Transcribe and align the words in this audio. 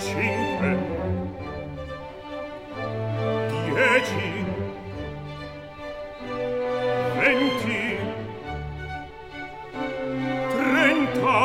cinque 0.00 0.70
dieci 3.50 4.44
venti 7.18 7.84
trenta 10.52 11.40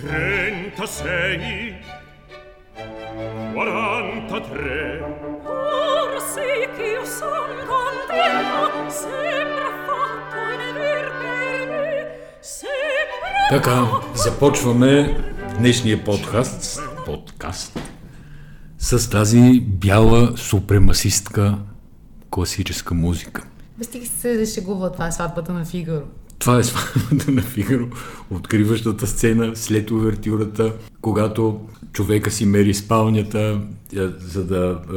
trentasei 0.00 1.74
quarantatré 3.52 5.04
Ora 5.44 6.18
sì 6.20 6.50
che 6.76 6.82
io 6.82 7.04
son 7.04 7.50
contenta, 7.66 8.90
sembra 8.90 9.68
fatto 9.86 10.36
in 10.52 10.60
aver 10.70 11.06
per 11.20 11.56
me, 11.60 11.94
sembra 12.40 13.48
Така, 13.48 13.76
започваме 14.14 15.14
днешния 15.57 16.03
подкаст, 16.03 16.81
подкаст 17.05 17.79
с 18.77 19.09
тази 19.09 19.59
бяла 19.61 20.37
супремасистка 20.37 21.57
класическа 22.29 22.93
музика. 22.93 23.47
Стига 23.81 24.05
се 24.05 24.37
да 24.37 24.45
шегува, 24.45 24.91
това 24.91 25.07
е 25.07 25.11
сватбата 25.11 25.53
на 25.53 25.65
Фигаро. 25.65 26.03
Това 26.39 26.59
е 26.59 26.63
сватбата 26.63 27.31
на 27.31 27.41
Фигаро, 27.41 27.87
откриващата 28.31 29.07
сцена 29.07 29.55
след 29.55 29.91
увертюрата, 29.91 30.73
когато 31.01 31.61
човека 31.93 32.31
си 32.31 32.45
мери 32.45 32.73
спалнята, 32.73 33.61
е, 33.95 34.07
за 34.19 34.45
да 34.45 34.81
е, 34.93 34.95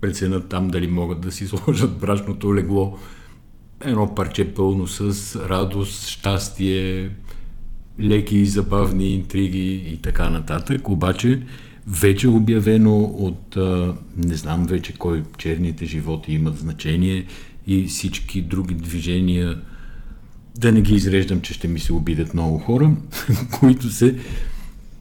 преценят 0.00 0.48
там 0.48 0.68
дали 0.68 0.86
могат 0.86 1.20
да 1.20 1.32
си 1.32 1.46
сложат 1.46 1.98
брачното 1.98 2.54
легло. 2.54 2.98
Едно 3.80 4.14
парче 4.14 4.54
пълно 4.54 4.86
с 4.86 5.36
радост, 5.48 6.08
щастие, 6.08 7.10
леки 8.00 8.36
и 8.36 8.46
забавни 8.46 9.14
интриги 9.14 9.74
и 9.74 9.96
така 9.96 10.30
нататък. 10.30 10.88
Обаче 10.88 11.42
вече 11.86 12.28
обявено 12.28 12.98
от 13.00 13.56
а, 13.56 13.94
не 14.16 14.34
знам 14.34 14.66
вече 14.66 14.92
кой 14.92 15.22
черните 15.38 15.84
животи 15.84 16.32
имат 16.32 16.58
значение 16.58 17.26
и 17.66 17.86
всички 17.86 18.42
други 18.42 18.74
движения 18.74 19.60
да 20.58 20.72
не 20.72 20.80
ги 20.80 20.94
изреждам, 20.94 21.40
че 21.40 21.54
ще 21.54 21.68
ми 21.68 21.80
се 21.80 21.92
обидят 21.92 22.34
много 22.34 22.58
хора, 22.58 22.96
които 23.60 23.90
се 23.90 24.18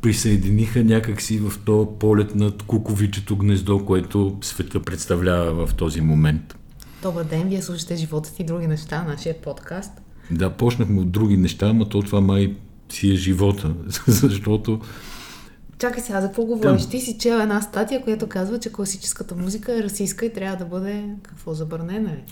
присъединиха 0.01 0.83
някакси 0.83 1.39
в 1.39 1.53
този 1.65 1.89
полет 1.99 2.35
над 2.35 2.63
куковичето 2.63 3.35
гнездо, 3.35 3.85
което 3.85 4.37
света 4.41 4.81
представлява 4.81 5.67
в 5.67 5.73
този 5.73 6.01
момент. 6.01 6.55
Добър 7.01 7.23
ден, 7.23 7.49
вие 7.49 7.61
слушате 7.61 7.95
живота 7.95 8.29
си 8.29 8.41
и 8.41 8.45
други 8.45 8.67
неща, 8.67 9.03
нашия 9.03 9.41
подкаст. 9.41 9.91
Да, 10.31 10.49
почнахме 10.49 11.01
от 11.01 11.11
други 11.11 11.37
неща, 11.37 11.73
но 11.73 11.85
то 11.85 12.01
това 12.01 12.21
май 12.21 12.55
си 12.89 13.11
е 13.11 13.15
живота, 13.15 13.73
защото 14.07 14.81
Чакай 15.77 16.03
сега, 16.03 16.21
за 16.21 16.27
какво 16.27 16.45
говориш? 16.45 16.85
Ти 16.85 17.01
си 17.01 17.17
чел 17.19 17.35
една 17.35 17.61
статия, 17.61 18.03
която 18.03 18.27
казва, 18.27 18.59
че 18.59 18.71
класическата 18.71 19.35
музика 19.35 19.79
е 19.79 19.83
расистска 19.83 20.25
и 20.25 20.33
трябва 20.33 20.57
да 20.57 20.65
бъде 20.65 21.03
какво 21.23 21.53
забранена 21.53 22.09
ли? 22.09 22.23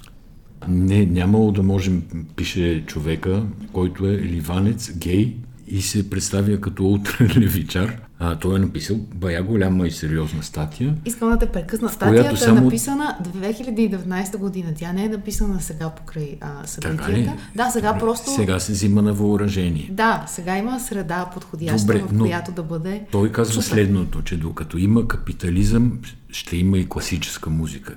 не, 0.68 1.06
нямало 1.06 1.52
да 1.52 1.64
можем, 1.64 2.04
пише 2.36 2.84
човека, 2.88 3.44
който 3.74 4.08
е 4.08 4.12
ливанец, 4.12 4.92
гей 4.98 5.36
и 5.68 5.82
се 5.82 6.10
представя 6.10 6.62
като 6.62 6.86
ултралевичар. 6.86 8.02
А, 8.26 8.36
той 8.36 8.56
е 8.56 8.60
написал 8.60 8.98
бая 9.16 9.44
голяма 9.44 9.88
и 9.88 9.92
сериозна 9.92 10.44
статия. 10.44 10.96
Искам 11.06 11.30
да 11.30 11.38
те 11.38 11.46
прекъсна. 11.46 11.90
Статията 11.90 12.38
само- 12.38 12.58
е 12.58 12.62
написана 12.62 13.18
2019 13.24 14.38
година. 14.38 14.74
Тя 14.76 14.94
не 14.94 15.06
е 15.06 15.10
написана 15.10 15.62
сега 15.62 15.90
покрай 15.90 16.38
а, 16.42 16.68
събитията. 16.68 17.34
Да, 17.56 17.70
сега 17.70 17.98
просто... 17.98 18.32
Сега 18.32 18.60
се 18.60 18.72
взима 18.72 19.02
на 19.02 19.14
въоръжение. 19.14 19.90
Да, 19.92 20.26
сега 20.28 20.58
има 20.58 20.80
среда 20.80 21.30
подходяща, 21.34 21.82
Добре, 21.82 22.00
в 22.00 22.18
която 22.20 22.52
да 22.52 22.64
бъде... 22.64 23.06
Той 23.12 23.32
казва 23.32 23.62
Супер. 23.62 23.76
следното, 23.76 24.22
че 24.22 24.38
докато 24.38 24.78
има 24.78 25.08
капитализъм, 25.08 26.00
ще 26.30 26.58
има 26.58 26.78
и 26.78 26.90
класическа 26.90 27.50
музика. 27.50 27.96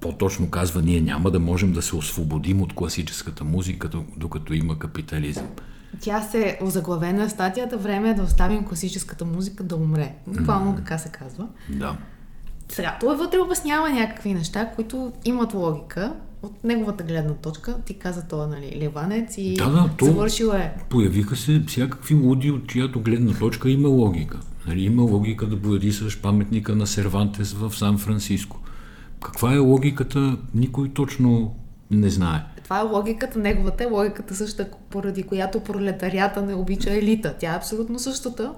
По-точно 0.00 0.50
казва, 0.50 0.82
ние 0.82 1.00
няма 1.00 1.30
да 1.30 1.40
можем 1.40 1.72
да 1.72 1.82
се 1.82 1.96
освободим 1.96 2.62
от 2.62 2.72
класическата 2.72 3.44
музика, 3.44 3.90
докато 4.16 4.54
има 4.54 4.78
капитализъм. 4.78 5.46
Тя 6.00 6.22
се 6.22 6.58
озаглавена 6.62 7.28
в 7.28 7.30
статията 7.30 7.78
Време 7.78 8.10
е 8.10 8.14
да 8.14 8.22
оставим 8.22 8.64
класическата 8.64 9.24
музика 9.24 9.64
да 9.64 9.76
умре. 9.76 10.14
Буквално 10.26 10.76
така 10.76 10.98
се 10.98 11.08
казва. 11.08 11.48
Да. 11.68 11.96
Сега, 12.68 12.96
той 13.00 13.16
вътре 13.16 13.38
обяснява 13.38 13.90
някакви 13.90 14.34
неща, 14.34 14.70
които 14.76 15.12
имат 15.24 15.54
логика. 15.54 16.12
От 16.42 16.64
неговата 16.64 17.04
гледна 17.04 17.34
точка, 17.34 17.76
ти 17.84 17.94
каза 17.94 18.28
той, 18.28 18.46
нали, 18.46 18.76
ливанец 18.80 19.34
и 19.38 19.54
Да, 19.54 19.70
да, 19.70 19.90
то- 19.98 20.04
завършил 20.04 20.46
е. 20.46 20.74
Появиха 20.90 21.36
се 21.36 21.62
всякакви 21.66 22.14
луди, 22.14 22.50
от 22.50 22.66
чиято 22.66 23.00
гледна 23.00 23.32
точка 23.38 23.70
има 23.70 23.88
логика. 23.88 24.38
Нали, 24.66 24.80
има 24.82 25.02
логика 25.02 25.46
да 25.46 25.56
боядисаш 25.56 26.20
паметника 26.20 26.76
на 26.76 26.86
Сервантес 26.86 27.52
в 27.52 27.76
Сан-Франциско. 27.76 28.60
Каква 29.22 29.54
е 29.54 29.58
логиката, 29.58 30.36
никой 30.54 30.88
точно 30.88 31.54
не 31.90 32.10
знае. 32.10 32.44
Това 32.68 32.80
е 32.80 32.82
логиката, 32.82 33.38
неговата 33.38 33.84
е 33.84 33.86
логиката 33.86 34.34
същата, 34.34 34.76
поради 34.90 35.22
която 35.22 35.60
пролетарията 35.60 36.42
не 36.42 36.54
обича 36.54 36.90
елита. 36.90 37.34
Тя 37.38 37.52
е 37.52 37.56
абсолютно 37.56 37.98
същата, 37.98 38.52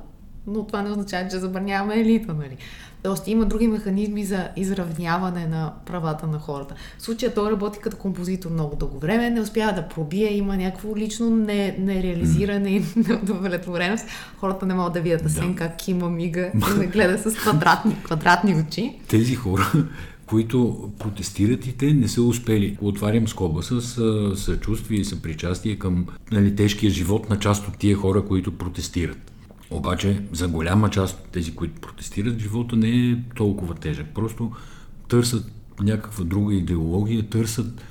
но 0.46 0.66
това 0.66 0.82
не 0.82 0.90
означава, 0.90 1.28
че 1.28 1.38
забраняваме 1.38 2.00
елита, 2.00 2.34
нали? 2.34 2.56
Тоест 3.02 3.28
има 3.28 3.46
други 3.46 3.66
механизми 3.68 4.24
за 4.24 4.48
изравняване 4.56 5.46
на 5.46 5.72
правата 5.86 6.26
на 6.26 6.38
хората. 6.38 6.74
В 6.98 7.02
случая 7.02 7.34
той 7.34 7.50
работи 7.50 7.78
като 7.78 7.96
композитор 7.96 8.50
много 8.50 8.76
дълго 8.76 8.98
време, 8.98 9.30
не 9.30 9.40
успява 9.40 9.72
да 9.72 9.88
пробие, 9.88 10.32
има 10.32 10.56
някакво 10.56 10.96
лично 10.96 11.30
не- 11.30 11.76
нереализиране 11.78 12.70
и 12.70 12.84
неудовлетвореност. 12.96 14.04
Хората 14.36 14.66
не 14.66 14.74
могат 14.74 14.92
да 14.92 15.00
видят 15.00 15.26
Асен 15.26 15.54
как 15.54 15.76
кима 15.76 16.10
мига 16.10 16.50
и 16.54 16.78
ме 16.78 16.86
гледа 16.86 17.18
с 17.18 17.34
квадратни, 17.34 17.96
квадратни 18.04 18.54
очи. 18.54 19.00
Тези 19.08 19.34
хора, 19.34 19.72
които 20.30 20.90
протестират 20.98 21.66
и 21.66 21.72
те 21.72 21.94
не 21.94 22.08
са 22.08 22.22
успели. 22.22 22.78
Отварям 22.80 23.28
скоба 23.28 23.62
с 23.62 23.82
съчувствие 24.36 25.00
и 25.00 25.04
съпричастие 25.04 25.76
към 25.76 26.06
нали, 26.32 26.56
тежкия 26.56 26.90
живот 26.90 27.30
на 27.30 27.38
част 27.38 27.68
от 27.68 27.78
тия 27.78 27.96
хора, 27.96 28.24
които 28.24 28.52
протестират. 28.52 29.32
Обаче 29.70 30.22
за 30.32 30.48
голяма 30.48 30.90
част 30.90 31.18
от 31.18 31.32
тези, 31.32 31.54
които 31.54 31.80
протестират, 31.80 32.38
живота 32.38 32.76
не 32.76 33.10
е 33.10 33.18
толкова 33.36 33.74
тежък. 33.74 34.06
Просто 34.14 34.52
търсят 35.08 35.52
някаква 35.82 36.24
друга 36.24 36.54
идеология, 36.54 37.28
търсят 37.28 37.82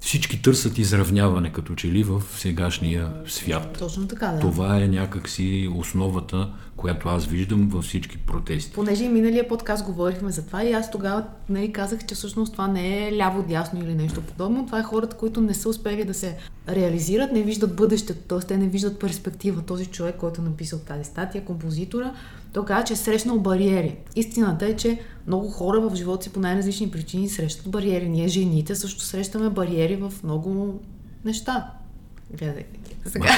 всички 0.00 0.42
търсят 0.42 0.78
изравняване, 0.78 1.52
като 1.52 1.74
че 1.74 1.88
ли 1.88 2.02
в 2.02 2.22
сегашния 2.36 3.12
свят. 3.26 3.76
Точно 3.78 4.08
така, 4.08 4.26
да. 4.26 4.40
Това 4.40 4.82
е 4.82 4.88
някакси 4.88 5.68
основата, 5.76 6.50
която 6.76 7.08
аз 7.08 7.26
виждам 7.26 7.68
във 7.68 7.84
всички 7.84 8.18
протести. 8.18 8.72
Понеже 8.72 9.04
и 9.04 9.08
миналия 9.08 9.48
подкаст 9.48 9.84
говорихме 9.84 10.30
за 10.30 10.46
това 10.46 10.64
и 10.64 10.72
аз 10.72 10.90
тогава 10.90 11.24
нали, 11.48 11.72
казах, 11.72 12.06
че 12.06 12.14
всъщност 12.14 12.52
това 12.52 12.68
не 12.68 13.08
е 13.08 13.12
ляво-дясно 13.12 13.82
или 13.82 13.94
нещо 13.94 14.20
подобно. 14.20 14.66
Това 14.66 14.78
е 14.78 14.82
хората, 14.82 15.16
които 15.16 15.40
не 15.40 15.54
са 15.54 15.68
успели 15.68 16.04
да 16.04 16.14
се 16.14 16.36
реализират, 16.68 17.32
не 17.32 17.42
виждат 17.42 17.76
бъдещето, 17.76 18.20
т.е. 18.28 18.38
те 18.38 18.56
не 18.56 18.68
виждат 18.68 19.00
перспектива. 19.00 19.62
Този 19.62 19.86
човек, 19.86 20.16
който 20.16 20.40
е 20.40 20.44
написал 20.44 20.78
тази 20.78 21.04
статия, 21.04 21.44
композитора, 21.44 22.14
той 22.52 22.64
каза, 22.64 22.84
че 22.84 22.92
е 22.92 22.96
срещнал 22.96 23.38
бариери. 23.38 23.96
Истината 24.16 24.66
е, 24.66 24.76
че 24.76 25.00
много 25.26 25.48
хора 25.48 25.80
в 25.80 25.94
живота 25.94 26.24
си 26.24 26.32
по 26.32 26.40
най-различни 26.40 26.90
причини 26.90 27.28
срещат 27.28 27.70
бариери. 27.70 28.08
Ние 28.08 28.28
жените 28.28 28.74
също 28.74 29.00
срещаме 29.00 29.50
бариери 29.50 29.96
в 29.96 30.12
много 30.24 30.80
неща. 31.24 31.70
Гледай. 32.38 32.64
Сега. 33.06 33.28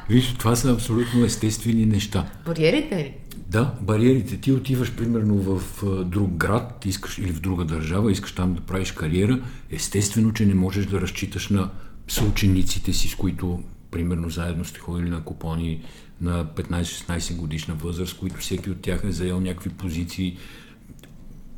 Виж, 0.08 0.34
това 0.38 0.56
са 0.56 0.72
абсолютно 0.72 1.24
естествени 1.24 1.86
неща. 1.86 2.26
Бариерите 2.46 2.96
ли? 2.96 3.14
Да, 3.48 3.74
бариерите. 3.80 4.40
Ти 4.40 4.52
отиваш 4.52 4.92
примерно 4.92 5.34
в 5.34 5.62
друг 6.04 6.30
град 6.30 6.84
искаш, 6.86 7.18
или 7.18 7.32
в 7.32 7.40
друга 7.40 7.64
държава, 7.64 8.12
искаш 8.12 8.32
там 8.32 8.54
да 8.54 8.60
правиш 8.60 8.92
кариера. 8.92 9.40
Естествено, 9.70 10.32
че 10.32 10.46
не 10.46 10.54
можеш 10.54 10.86
да 10.86 11.00
разчиташ 11.00 11.48
на 11.48 11.70
съучениците 12.08 12.92
си, 12.92 13.08
с 13.08 13.14
които 13.14 13.62
примерно 13.90 14.30
заедно 14.30 14.64
сте 14.64 14.80
ходили 14.80 15.10
на 15.10 15.24
купони 15.24 15.80
на 16.20 16.44
15-16 16.44 17.36
годишна 17.36 17.74
възраст, 17.74 18.18
които 18.18 18.36
всеки 18.36 18.70
от 18.70 18.80
тях 18.80 19.00
е 19.04 19.12
заел 19.12 19.40
някакви 19.40 19.70
позиции, 19.70 20.36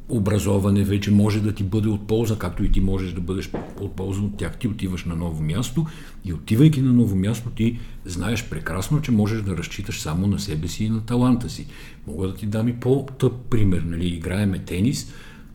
образоване 0.08 0.84
вече 0.84 1.10
може 1.10 1.40
да 1.40 1.54
ти 1.54 1.64
бъде 1.64 1.88
от 1.88 2.06
полза, 2.06 2.38
както 2.38 2.64
и 2.64 2.72
ти 2.72 2.80
можеш 2.80 3.12
да 3.12 3.20
бъдеш 3.20 3.50
от 3.80 3.96
полза 3.96 4.20
от 4.20 4.36
тях. 4.36 4.56
Ти 4.58 4.68
отиваш 4.68 5.04
на 5.04 5.16
ново 5.16 5.42
място 5.42 5.86
и 6.24 6.32
отивайки 6.32 6.82
на 6.82 6.92
ново 6.92 7.16
място 7.16 7.50
ти 7.50 7.78
знаеш 8.04 8.48
прекрасно, 8.48 9.00
че 9.00 9.10
можеш 9.10 9.42
да 9.42 9.56
разчиташ 9.56 10.00
само 10.00 10.26
на 10.26 10.38
себе 10.38 10.68
си 10.68 10.84
и 10.84 10.90
на 10.90 11.00
таланта 11.00 11.50
си. 11.50 11.66
Мога 12.06 12.28
да 12.28 12.34
ти 12.34 12.46
дам 12.46 12.68
и 12.68 12.80
по-тъп 12.80 13.32
пример. 13.50 13.82
Нали? 13.86 14.06
Играеме 14.06 14.58
тенис 14.58 15.12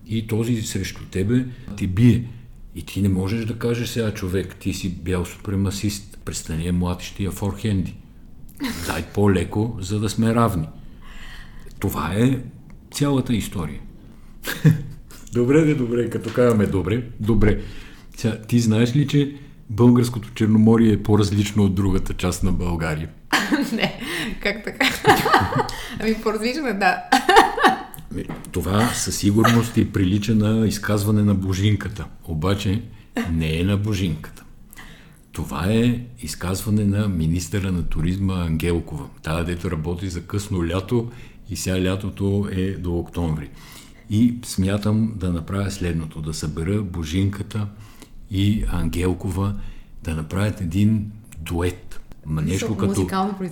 и 0.08 0.28
този 0.28 0.62
срещу 0.62 1.02
тебе 1.12 1.46
те 1.78 1.88
бие. 1.88 2.30
И 2.76 2.82
ти 2.82 3.02
не 3.02 3.10
можеш 3.10 3.46
да 3.46 3.60
кажеш 3.60 3.90
сега 3.90 4.14
човек, 4.14 4.56
ти 4.56 4.74
си 4.74 4.90
бял 4.90 5.26
супремасист, 5.26 6.20
престани 6.26 6.66
я 6.66 6.74
млад 6.74 7.02
ще 7.02 7.24
я 7.24 7.32
форхенди. 7.32 7.96
Дай 8.88 9.04
по-леко, 9.14 9.78
за 9.80 10.00
да 10.00 10.10
сме 10.10 10.36
равни. 10.36 10.68
Това 11.80 12.14
е 12.16 12.40
цялата 12.92 13.34
история. 13.34 13.80
добре, 15.34 15.62
де, 15.62 15.76
добре, 15.76 16.10
като 16.10 16.34
казваме 16.34 16.66
добре, 16.66 17.04
добре. 17.20 17.62
Сега, 18.18 18.42
ти 18.42 18.60
знаеш 18.60 18.96
ли, 18.96 19.08
че 19.08 19.36
българското 19.70 20.34
Черноморие 20.34 20.94
е 20.94 21.04
по-различно 21.04 21.64
от 21.64 21.76
другата 21.76 22.14
част 22.14 22.44
на 22.44 22.52
България? 22.52 23.10
не, 23.74 24.00
как 24.40 24.64
така? 24.64 24.86
ами 26.00 26.16
по-различно, 26.24 26.64
да. 26.64 27.04
Е, 28.18 28.24
това 28.52 28.88
със 28.88 29.18
сигурност 29.18 29.78
и 29.78 29.92
прилича 29.92 30.36
на 30.36 30.68
изказване 30.68 31.24
на 31.24 31.36
божинката. 31.36 32.06
Обаче 32.24 32.82
не 33.32 33.60
е 33.60 33.64
на 33.64 33.78
божинката. 33.78 34.43
Това 35.34 35.66
е 35.72 36.02
изказване 36.22 36.86
на 36.86 37.08
министъра 37.08 37.72
на 37.72 37.84
туризма 37.84 38.34
Ангелкова. 38.34 39.06
Тая, 39.24 39.46
дето 39.46 39.72
работи 39.72 40.10
за 40.10 40.22
късно 40.22 40.68
лято 40.68 41.12
и 41.50 41.56
сега 41.56 41.84
лятото 41.84 42.50
е 42.52 42.72
до 42.72 42.98
октомври. 42.98 43.50
И 44.10 44.36
смятам 44.46 45.14
да 45.16 45.32
направя 45.32 45.72
следното, 45.72 46.22
да 46.22 46.34
събера 46.34 46.82
Божинката 46.82 47.68
и 48.32 48.64
Ангелкова 48.72 49.56
да 50.04 50.16
направят 50.16 50.62
един 50.62 51.12
дует. 51.40 52.00
Нещо 52.28 52.78
като, 52.78 53.08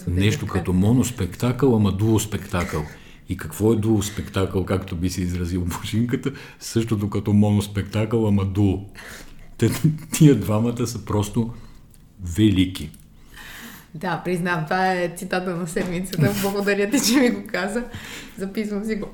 нещо 0.07 0.47
като 0.47 0.73
моноспектакъл, 0.73 1.75
ама 1.75 1.91
дуоспектакъл. 1.91 2.85
И 3.29 3.37
какво 3.37 3.73
е 3.73 3.75
дуоспектакъл, 3.75 4.65
както 4.65 4.95
би 4.95 5.09
се 5.09 5.21
изразил 5.21 5.65
Божинката? 5.65 6.31
Същото 6.59 7.09
като 7.09 7.33
моноспектакъл, 7.33 8.27
ама 8.27 8.45
дуо. 8.45 8.85
Тия 10.11 10.35
двамата 10.39 10.87
са 10.87 11.05
просто 11.05 11.53
велики. 12.23 12.89
Да, 13.95 14.21
признавам, 14.25 14.63
това 14.65 14.93
е 14.93 15.13
цитата 15.15 15.55
на 15.55 15.67
седмицата. 15.67 16.33
Благодаря 16.41 16.89
ти, 16.89 16.97
че 17.07 17.19
ми 17.19 17.29
го 17.29 17.41
каза. 17.47 17.83
Записвам 18.37 18.85
си 18.85 18.95
го. 18.95 19.07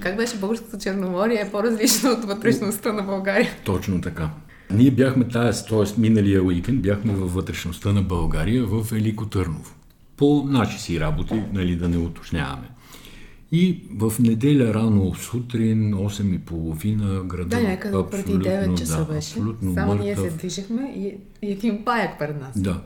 Как 0.00 0.16
беше 0.16 0.36
българското 0.36 0.78
Черноморие 0.78 1.40
е 1.40 1.50
по-различно 1.50 2.10
от 2.10 2.24
вътрешността 2.24 2.92
на 2.92 3.02
България? 3.02 3.50
Точно 3.64 4.00
така. 4.00 4.30
Ние 4.70 4.90
бяхме 4.90 5.28
тази, 5.28 5.64
т.е. 5.64 6.00
миналия 6.00 6.42
уикенд 6.42 6.82
бяхме 6.82 7.12
във 7.12 7.34
вътрешността 7.34 7.92
на 7.92 8.02
България 8.02 8.64
в 8.66 8.90
Велико 8.90 9.26
Търново. 9.26 9.74
По 10.16 10.44
наши 10.46 10.78
си 10.78 11.00
работи, 11.00 11.42
нали, 11.52 11.76
да 11.76 11.88
не 11.88 11.96
уточняваме. 11.96 12.68
И 13.52 13.82
в 13.96 14.12
неделя 14.20 14.74
рано 14.74 15.14
сутрин, 15.14 15.94
8.30, 15.94 17.26
града 17.26 17.56
Да, 17.56 17.62
някъде 17.62 17.96
преди 18.10 18.32
9 18.32 18.78
часа 18.78 19.04
да, 19.04 19.14
беше. 19.14 19.34
Само 19.34 19.86
мъртъв. 19.86 20.00
ние 20.00 20.16
се 20.16 20.30
движихме 20.30 20.94
и, 20.96 21.14
и 21.46 21.52
един 21.52 21.84
паяк 21.84 22.18
пред 22.18 22.40
нас. 22.40 22.62
Да. 22.62 22.82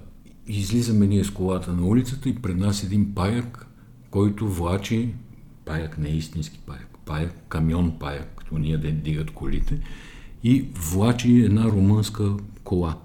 Излизаме 0.46 1.06
ние 1.06 1.25
с 1.25 1.31
колата 1.31 1.72
на 1.72 1.87
улицата 1.87 2.28
и 2.28 2.34
пред 2.34 2.56
нас 2.56 2.84
един 2.84 3.14
паяк, 3.14 3.66
който 4.11 4.49
влачи, 4.49 5.14
паяк 5.64 5.99
не 5.99 6.08
е 6.08 6.16
истински 6.16 6.58
паяк, 6.66 6.88
паяк, 7.05 7.32
камион 7.49 7.99
паяк, 7.99 8.34
като 8.37 8.58
ние 8.58 8.78
да 8.78 8.90
дигат 8.90 9.31
колите, 9.31 9.81
и 10.44 10.69
влачи 10.93 11.40
една 11.40 11.64
румънска 11.64 12.32
кола. 12.64 12.99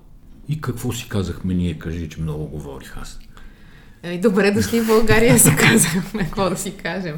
И 0.50 0.62
какво 0.62 0.92
си 0.92 1.10
казахме 1.10 1.54
ние, 1.54 1.80
кажи, 1.80 2.10
че 2.10 2.22
много 2.22 2.46
говорих 2.46 2.98
аз. 2.98 3.20
Ами, 4.04 4.18
добре 4.18 4.52
дошли 4.52 4.82
в 4.82 4.88
България, 4.88 5.40
си 5.40 5.56
казахме, 5.56 6.24
какво 6.24 6.50
да 6.50 6.58
си 6.58 6.72
кажем. 6.72 7.16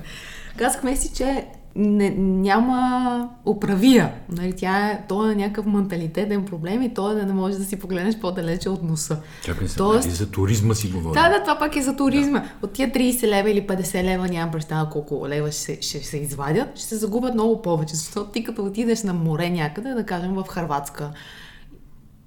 Казахме 0.58 0.96
си, 0.96 1.12
че 1.16 1.46
не, 1.76 2.10
няма 2.18 3.30
управия. 3.46 4.14
Нали, 4.30 4.54
тя 4.54 4.88
е, 4.88 5.04
то 5.10 5.32
е 5.32 5.36
някакъв 5.36 5.66
менталитетен 5.66 6.46
проблем 6.46 6.82
и 6.82 6.94
то 6.94 7.12
е 7.12 7.16
да 7.16 7.26
не 7.26 7.34
можеш 7.34 7.58
да 7.58 7.66
си 7.66 7.80
погледнеш 7.80 8.20
по-далече 8.20 8.70
от 8.70 8.84
носа. 8.84 9.18
Чакай 9.44 9.68
се, 9.68 9.78
Тоест... 9.78 10.08
и 10.08 10.12
за 10.12 10.32
туризма 10.32 10.74
си 10.74 10.88
говорим. 10.88 11.24
Да, 11.24 11.30
да, 11.30 11.42
това 11.42 11.60
пак 11.60 11.76
е 11.76 11.82
за 11.82 11.96
туризма. 11.96 12.40
Да. 12.40 12.52
От 12.62 12.74
тия 12.74 12.92
30 12.92 13.28
лева 13.28 13.52
или 13.52 13.68
50 13.68 14.04
лева, 14.04 14.28
нямам 14.28 14.52
представа 14.52 14.90
колко 14.90 15.28
лева 15.28 15.52
ще, 15.52 15.78
ще 15.82 16.04
се 16.04 16.18
извадят, 16.18 16.78
ще 16.78 16.88
се 16.88 16.96
загубят 16.96 17.34
много 17.34 17.62
повече. 17.62 17.96
Защото 17.96 18.32
ти 18.32 18.44
като 18.44 18.66
отидеш 18.66 19.04
на 19.04 19.14
море 19.14 19.50
някъде, 19.50 19.94
да 19.94 20.06
кажем 20.06 20.34
в 20.34 20.44
Харватска, 20.50 21.12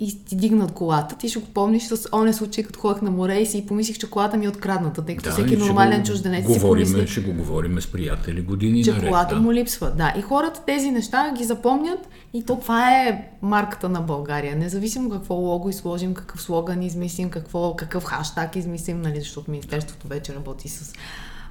и 0.05 0.25
ти 0.25 0.37
дигнат 0.37 0.73
колата, 0.73 1.17
ти 1.17 1.29
ще 1.29 1.39
го 1.39 1.47
помниш 1.47 1.83
с 1.83 2.09
оне 2.13 2.33
случай, 2.33 2.65
като 2.65 2.81
ходех 2.81 3.03
на 3.03 3.11
море 3.11 3.39
и 3.39 3.47
си 3.47 3.67
помислих, 3.67 3.99
че 3.99 4.11
колата 4.11 4.37
ми 4.37 4.45
е 4.45 4.49
открадната, 4.49 5.05
тъй 5.05 5.17
като 5.17 5.29
да, 5.29 5.33
всеки 5.33 5.57
нормален 5.57 6.01
го, 6.01 6.07
чужденец 6.07 6.53
си 6.53 6.61
помисли. 6.61 7.07
Ще 7.07 7.21
го 7.21 7.33
говорим 7.33 7.81
с 7.81 7.87
приятели 7.87 8.41
години 8.43 8.85
Че 8.85 8.93
наред, 8.93 9.09
колата 9.09 9.35
да. 9.35 9.41
му 9.41 9.53
липсва. 9.53 9.91
Да, 9.91 10.15
и 10.19 10.23
хората 10.23 10.61
тези 10.67 10.91
неща 10.91 11.35
ги 11.39 11.45
запомнят 11.45 12.09
и 12.35 12.45
то 12.45 12.57
това 12.57 12.91
е 12.91 13.29
марката 13.43 13.89
на 13.89 14.01
България. 14.01 14.57
Независимо 14.57 15.11
какво 15.11 15.35
лого 15.35 15.69
изложим, 15.69 16.15
какъв 16.15 16.43
слоган 16.43 16.83
измислим, 16.83 17.31
какво, 17.31 17.77
какъв 17.77 18.05
хаштаг 18.05 18.57
измислим, 18.57 19.03
нали, 19.03 19.21
защото 19.21 19.51
Министерството 19.51 20.09
вече 20.09 20.35
работи 20.35 20.69
с 20.69 20.93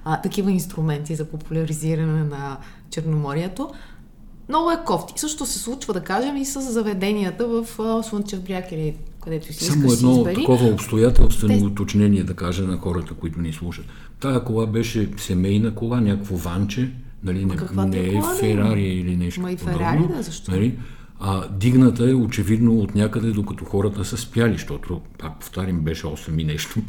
а, 0.05 0.21
такива 0.21 0.51
инструменти 0.51 1.15
за 1.15 1.25
популяризиране 1.25 2.23
на 2.23 2.57
Черноморието. 2.89 3.69
Много 4.49 4.71
е 4.71 4.83
кофти. 4.85 5.13
Също 5.15 5.45
се 5.45 5.59
случва, 5.59 5.93
да 5.93 6.03
кажем, 6.03 6.37
и 6.37 6.45
с 6.45 6.61
заведенията 6.61 7.47
в 7.47 7.65
Слънчев 8.03 8.41
бряг 8.41 8.71
или 8.71 8.95
където 9.23 9.53
си 9.53 9.63
Само 9.63 9.93
едно 9.93 10.15
си 10.15 10.33
такова 10.35 10.67
обстоятелствено 10.67 11.59
Те... 11.59 11.65
уточнение 11.65 12.23
да 12.23 12.33
кажа 12.33 12.63
на 12.63 12.77
хората, 12.77 13.13
които 13.13 13.41
ни 13.41 13.53
слушат. 13.53 13.85
Тая 14.19 14.43
кола 14.43 14.65
беше 14.65 15.09
семейна 15.17 15.75
кола, 15.75 16.01
някакво 16.01 16.35
ванче, 16.35 16.91
нали, 17.23 17.45
не, 17.45 17.55
не 17.85 17.97
е 17.99 18.21
Ферари 18.39 18.87
или 18.87 19.15
нещо 19.15 19.41
Ма 19.41 19.51
и 19.51 19.57
Ферари, 19.57 20.07
да, 20.15 20.23
защо? 20.23 20.51
Нали? 20.51 20.77
А 21.19 21.47
дигната 21.47 22.09
е 22.09 22.13
очевидно 22.13 22.79
от 22.79 22.95
някъде, 22.95 23.31
докато 23.31 23.65
хората 23.65 24.05
са 24.05 24.17
спяли, 24.17 24.53
защото, 24.53 25.01
пак 25.17 25.39
повтарим, 25.39 25.79
беше 25.79 26.03
8 26.03 26.41
и 26.41 26.43
нещо 26.43 26.79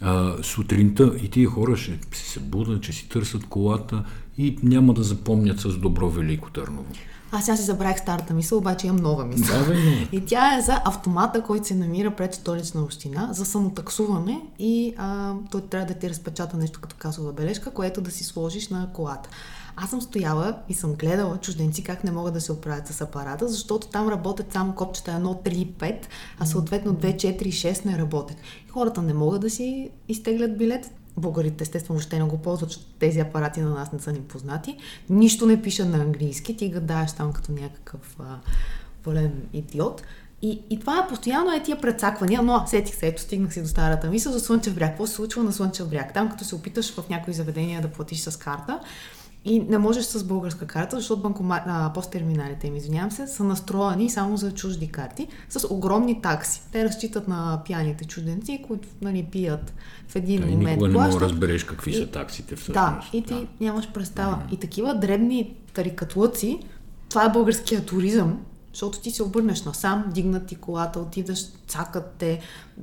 а, 0.00 0.42
сутринта 0.42 1.12
и 1.22 1.28
тия 1.28 1.48
хора 1.48 1.76
ще 1.76 1.98
се 2.12 2.30
събудат, 2.30 2.82
че 2.82 2.92
си 2.92 3.08
търсят 3.08 3.46
колата 3.46 4.04
и 4.38 4.58
няма 4.62 4.94
да 4.94 5.02
запомнят 5.02 5.60
с 5.60 5.76
добро 5.76 6.10
Велико 6.10 6.50
Търново. 6.50 6.92
Аз 7.32 7.44
сега 7.44 7.56
си 7.56 7.62
забравих 7.62 7.98
старата 7.98 8.34
мисъл, 8.34 8.58
обаче 8.58 8.86
имам 8.86 9.02
нова 9.02 9.24
мисъл. 9.24 9.58
Да, 9.58 9.64
бе, 9.64 9.74
и 10.12 10.24
тя 10.26 10.58
е 10.58 10.62
за 10.62 10.82
автомата, 10.84 11.42
който 11.42 11.66
се 11.66 11.74
намира 11.74 12.10
пред 12.10 12.34
столична 12.34 12.82
община, 12.82 13.28
за 13.32 13.44
самотаксуване 13.44 14.40
и 14.58 14.94
а, 14.96 15.34
той 15.50 15.60
трябва 15.60 15.86
да 15.86 15.94
ти 15.94 16.10
разпечата 16.10 16.56
нещо 16.56 16.80
като 16.80 16.96
касова 16.98 17.32
бележка, 17.32 17.70
което 17.70 18.00
да 18.00 18.10
си 18.10 18.24
сложиш 18.24 18.68
на 18.68 18.88
колата. 18.92 19.30
Аз 19.76 19.90
съм 19.90 20.02
стояла 20.02 20.58
и 20.68 20.74
съм 20.74 20.94
гледала 20.94 21.38
чужденци 21.38 21.84
как 21.84 22.04
не 22.04 22.10
могат 22.10 22.34
да 22.34 22.40
се 22.40 22.52
оправят 22.52 22.86
с 22.86 23.00
апарата, 23.00 23.48
защото 23.48 23.88
там 23.88 24.08
работят 24.08 24.52
само 24.52 24.74
копчета 24.74 25.10
1, 25.10 25.48
3 25.48 25.48
и 25.48 25.74
5, 25.74 25.96
а 26.38 26.46
съответно 26.46 26.94
2, 26.94 27.14
4 27.14 27.42
и 27.42 27.52
6 27.52 27.84
не 27.84 27.98
работят. 27.98 28.36
И 28.66 28.70
хората 28.70 29.02
не 29.02 29.14
могат 29.14 29.40
да 29.40 29.50
си 29.50 29.90
изтеглят 30.08 30.58
билет. 30.58 30.90
Българите 31.18 31.64
естествено 31.64 31.94
въобще 31.94 32.18
не 32.18 32.24
го 32.24 32.38
ползват, 32.38 32.70
защото 32.70 32.92
тези 32.98 33.20
апарати 33.20 33.60
на 33.60 33.70
нас 33.70 33.92
не 33.92 33.98
са 33.98 34.12
ни 34.12 34.20
познати. 34.20 34.76
Нищо 35.10 35.46
не 35.46 35.62
пиша 35.62 35.84
на 35.84 35.98
английски, 35.98 36.56
ти 36.56 36.68
гадаеш 36.68 37.12
там 37.12 37.32
като 37.32 37.52
някакъв 37.52 38.16
а, 38.20 38.38
пълен 39.04 39.32
идиот. 39.52 40.02
И, 40.42 40.62
и 40.70 40.80
това 40.80 40.98
е 40.98 41.08
постоянно 41.08 41.52
е 41.52 41.62
тия 41.62 41.80
прецаквания, 41.80 42.42
но 42.42 42.64
сетих 42.66 42.94
се, 42.94 43.06
ето 43.06 43.22
стигнах 43.22 43.52
си 43.52 43.62
до 43.62 43.68
старата 43.68 44.10
мисъл 44.10 44.32
за 44.32 44.40
Слънчев 44.40 44.74
бряг. 44.74 44.88
Какво 44.88 45.06
се 45.06 45.14
случва 45.14 45.42
на 45.42 45.52
Слънчев 45.52 45.88
бряг? 45.88 46.14
Там 46.14 46.30
като 46.30 46.44
се 46.44 46.54
опиташ 46.54 46.94
в 46.94 47.08
някои 47.08 47.34
заведения 47.34 47.82
да 47.82 47.88
платиш 47.88 48.20
с 48.20 48.38
карта, 48.38 48.80
и 49.44 49.60
не 49.60 49.78
можеш 49.78 50.04
с 50.04 50.24
българска 50.24 50.66
карта, 50.66 50.96
защото 50.96 51.22
банкомат, 51.22 51.62
а, 51.66 51.92
посттерминалите 51.92 52.66
им, 52.66 52.76
извинявам 52.76 53.10
се, 53.10 53.26
са 53.26 53.44
настроени 53.44 54.10
само 54.10 54.36
за 54.36 54.54
чужди 54.54 54.88
карти 54.88 55.28
с 55.48 55.66
огромни 55.70 56.22
такси. 56.22 56.62
Те 56.72 56.84
разчитат 56.84 57.28
на 57.28 57.62
пияните 57.64 58.04
чужденци, 58.04 58.64
които 58.66 58.88
нали, 59.02 59.26
пият 59.32 59.74
в 60.08 60.16
един 60.16 60.40
да, 60.40 60.46
момент. 60.46 60.66
Никога 60.68 60.88
не 60.88 60.94
можеш 60.94 61.14
да 61.14 61.20
разбереш 61.20 61.64
какви 61.64 61.90
и, 61.90 61.94
са 61.94 62.06
таксите 62.06 62.56
всъщност. 62.56 62.74
Да, 62.74 63.00
и 63.12 63.22
ти 63.22 63.34
да. 63.34 63.46
нямаш 63.60 63.92
представа. 63.92 64.36
Mm-hmm. 64.36 64.54
И 64.54 64.56
такива 64.56 64.94
дребни 64.94 65.54
тарикатлъци, 65.74 66.58
това 67.08 67.24
е 67.24 67.32
българския 67.32 67.84
туризъм, 67.84 68.38
защото 68.72 69.00
ти 69.00 69.10
се 69.10 69.22
обърнеш 69.22 69.62
насам, 69.62 70.04
дигнат 70.14 70.46
ти 70.46 70.56
колата, 70.56 71.00
отидаш, 71.00 71.44
цакат 71.66 72.14
те, 72.18 72.40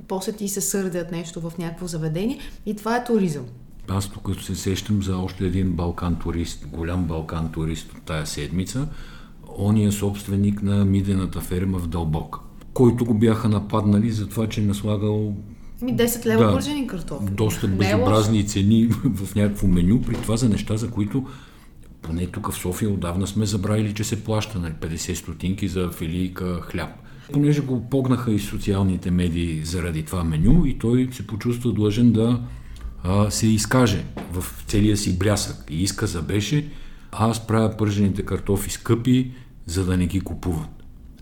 после 0.08 0.32
ти 0.32 0.48
се 0.48 0.60
сърдят 0.60 1.12
нещо 1.12 1.40
в 1.40 1.58
някакво 1.58 1.86
заведение 1.86 2.38
и 2.66 2.76
това 2.76 2.96
е 2.96 3.04
туризъм. 3.04 3.44
Аз 3.88 4.10
тук 4.10 4.30
се 4.40 4.54
сещам 4.54 5.02
за 5.02 5.16
още 5.16 5.46
един 5.46 5.72
балкан 5.72 6.16
турист, 6.18 6.66
голям 6.66 7.04
балкан 7.04 7.52
турист 7.52 7.92
от 7.92 8.02
тая 8.02 8.26
седмица. 8.26 8.88
Он 9.58 9.76
е 9.76 9.92
собственик 9.92 10.62
на 10.62 10.84
мидената 10.84 11.40
ферма 11.40 11.78
в 11.78 11.86
Дълбок, 11.86 12.40
който 12.74 13.04
го 13.04 13.14
бяха 13.14 13.48
нападнали 13.48 14.10
за 14.10 14.28
това, 14.28 14.48
че 14.48 14.60
е 14.60 14.64
наслагал 14.64 15.34
ми 15.82 15.96
10 15.96 16.26
лева 16.26 16.44
да, 16.44 16.52
пържени 16.52 16.86
картофи. 16.86 17.26
Доста 17.30 17.66
е 17.66 17.70
безобразни 17.70 18.46
цени 18.46 18.86
в 19.14 19.34
някакво 19.34 19.66
меню, 19.66 20.02
при 20.02 20.14
това 20.14 20.36
за 20.36 20.48
неща, 20.48 20.76
за 20.76 20.90
които 20.90 21.26
поне 22.02 22.26
тук 22.26 22.52
в 22.52 22.56
София 22.56 22.90
отдавна 22.90 23.26
сме 23.26 23.46
забравили, 23.46 23.94
че 23.94 24.04
се 24.04 24.24
плаща 24.24 24.58
на 24.58 24.68
нали, 24.68 24.96
50 24.96 25.14
стотинки 25.14 25.68
за 25.68 25.90
филийка 25.90 26.60
хляб. 26.60 26.90
Понеже 27.32 27.60
го 27.60 27.90
погнаха 27.90 28.32
и 28.32 28.38
социалните 28.38 29.10
медии 29.10 29.64
заради 29.64 30.02
това 30.02 30.24
меню 30.24 30.64
и 30.66 30.78
той 30.78 31.08
се 31.12 31.26
почувства 31.26 31.72
длъжен 31.72 32.12
да 32.12 32.40
а, 33.08 33.30
се 33.30 33.46
изкаже 33.46 34.04
в 34.32 34.64
целия 34.66 34.96
си 34.96 35.18
блясък. 35.18 35.64
И 35.70 35.82
изказа 35.82 36.22
беше, 36.22 36.70
аз 37.12 37.46
правя 37.46 37.76
пържените 37.76 38.22
картофи 38.22 38.70
скъпи, 38.70 39.32
за 39.66 39.84
да 39.84 39.96
не 39.96 40.06
ги 40.06 40.20
купуват. 40.20 40.68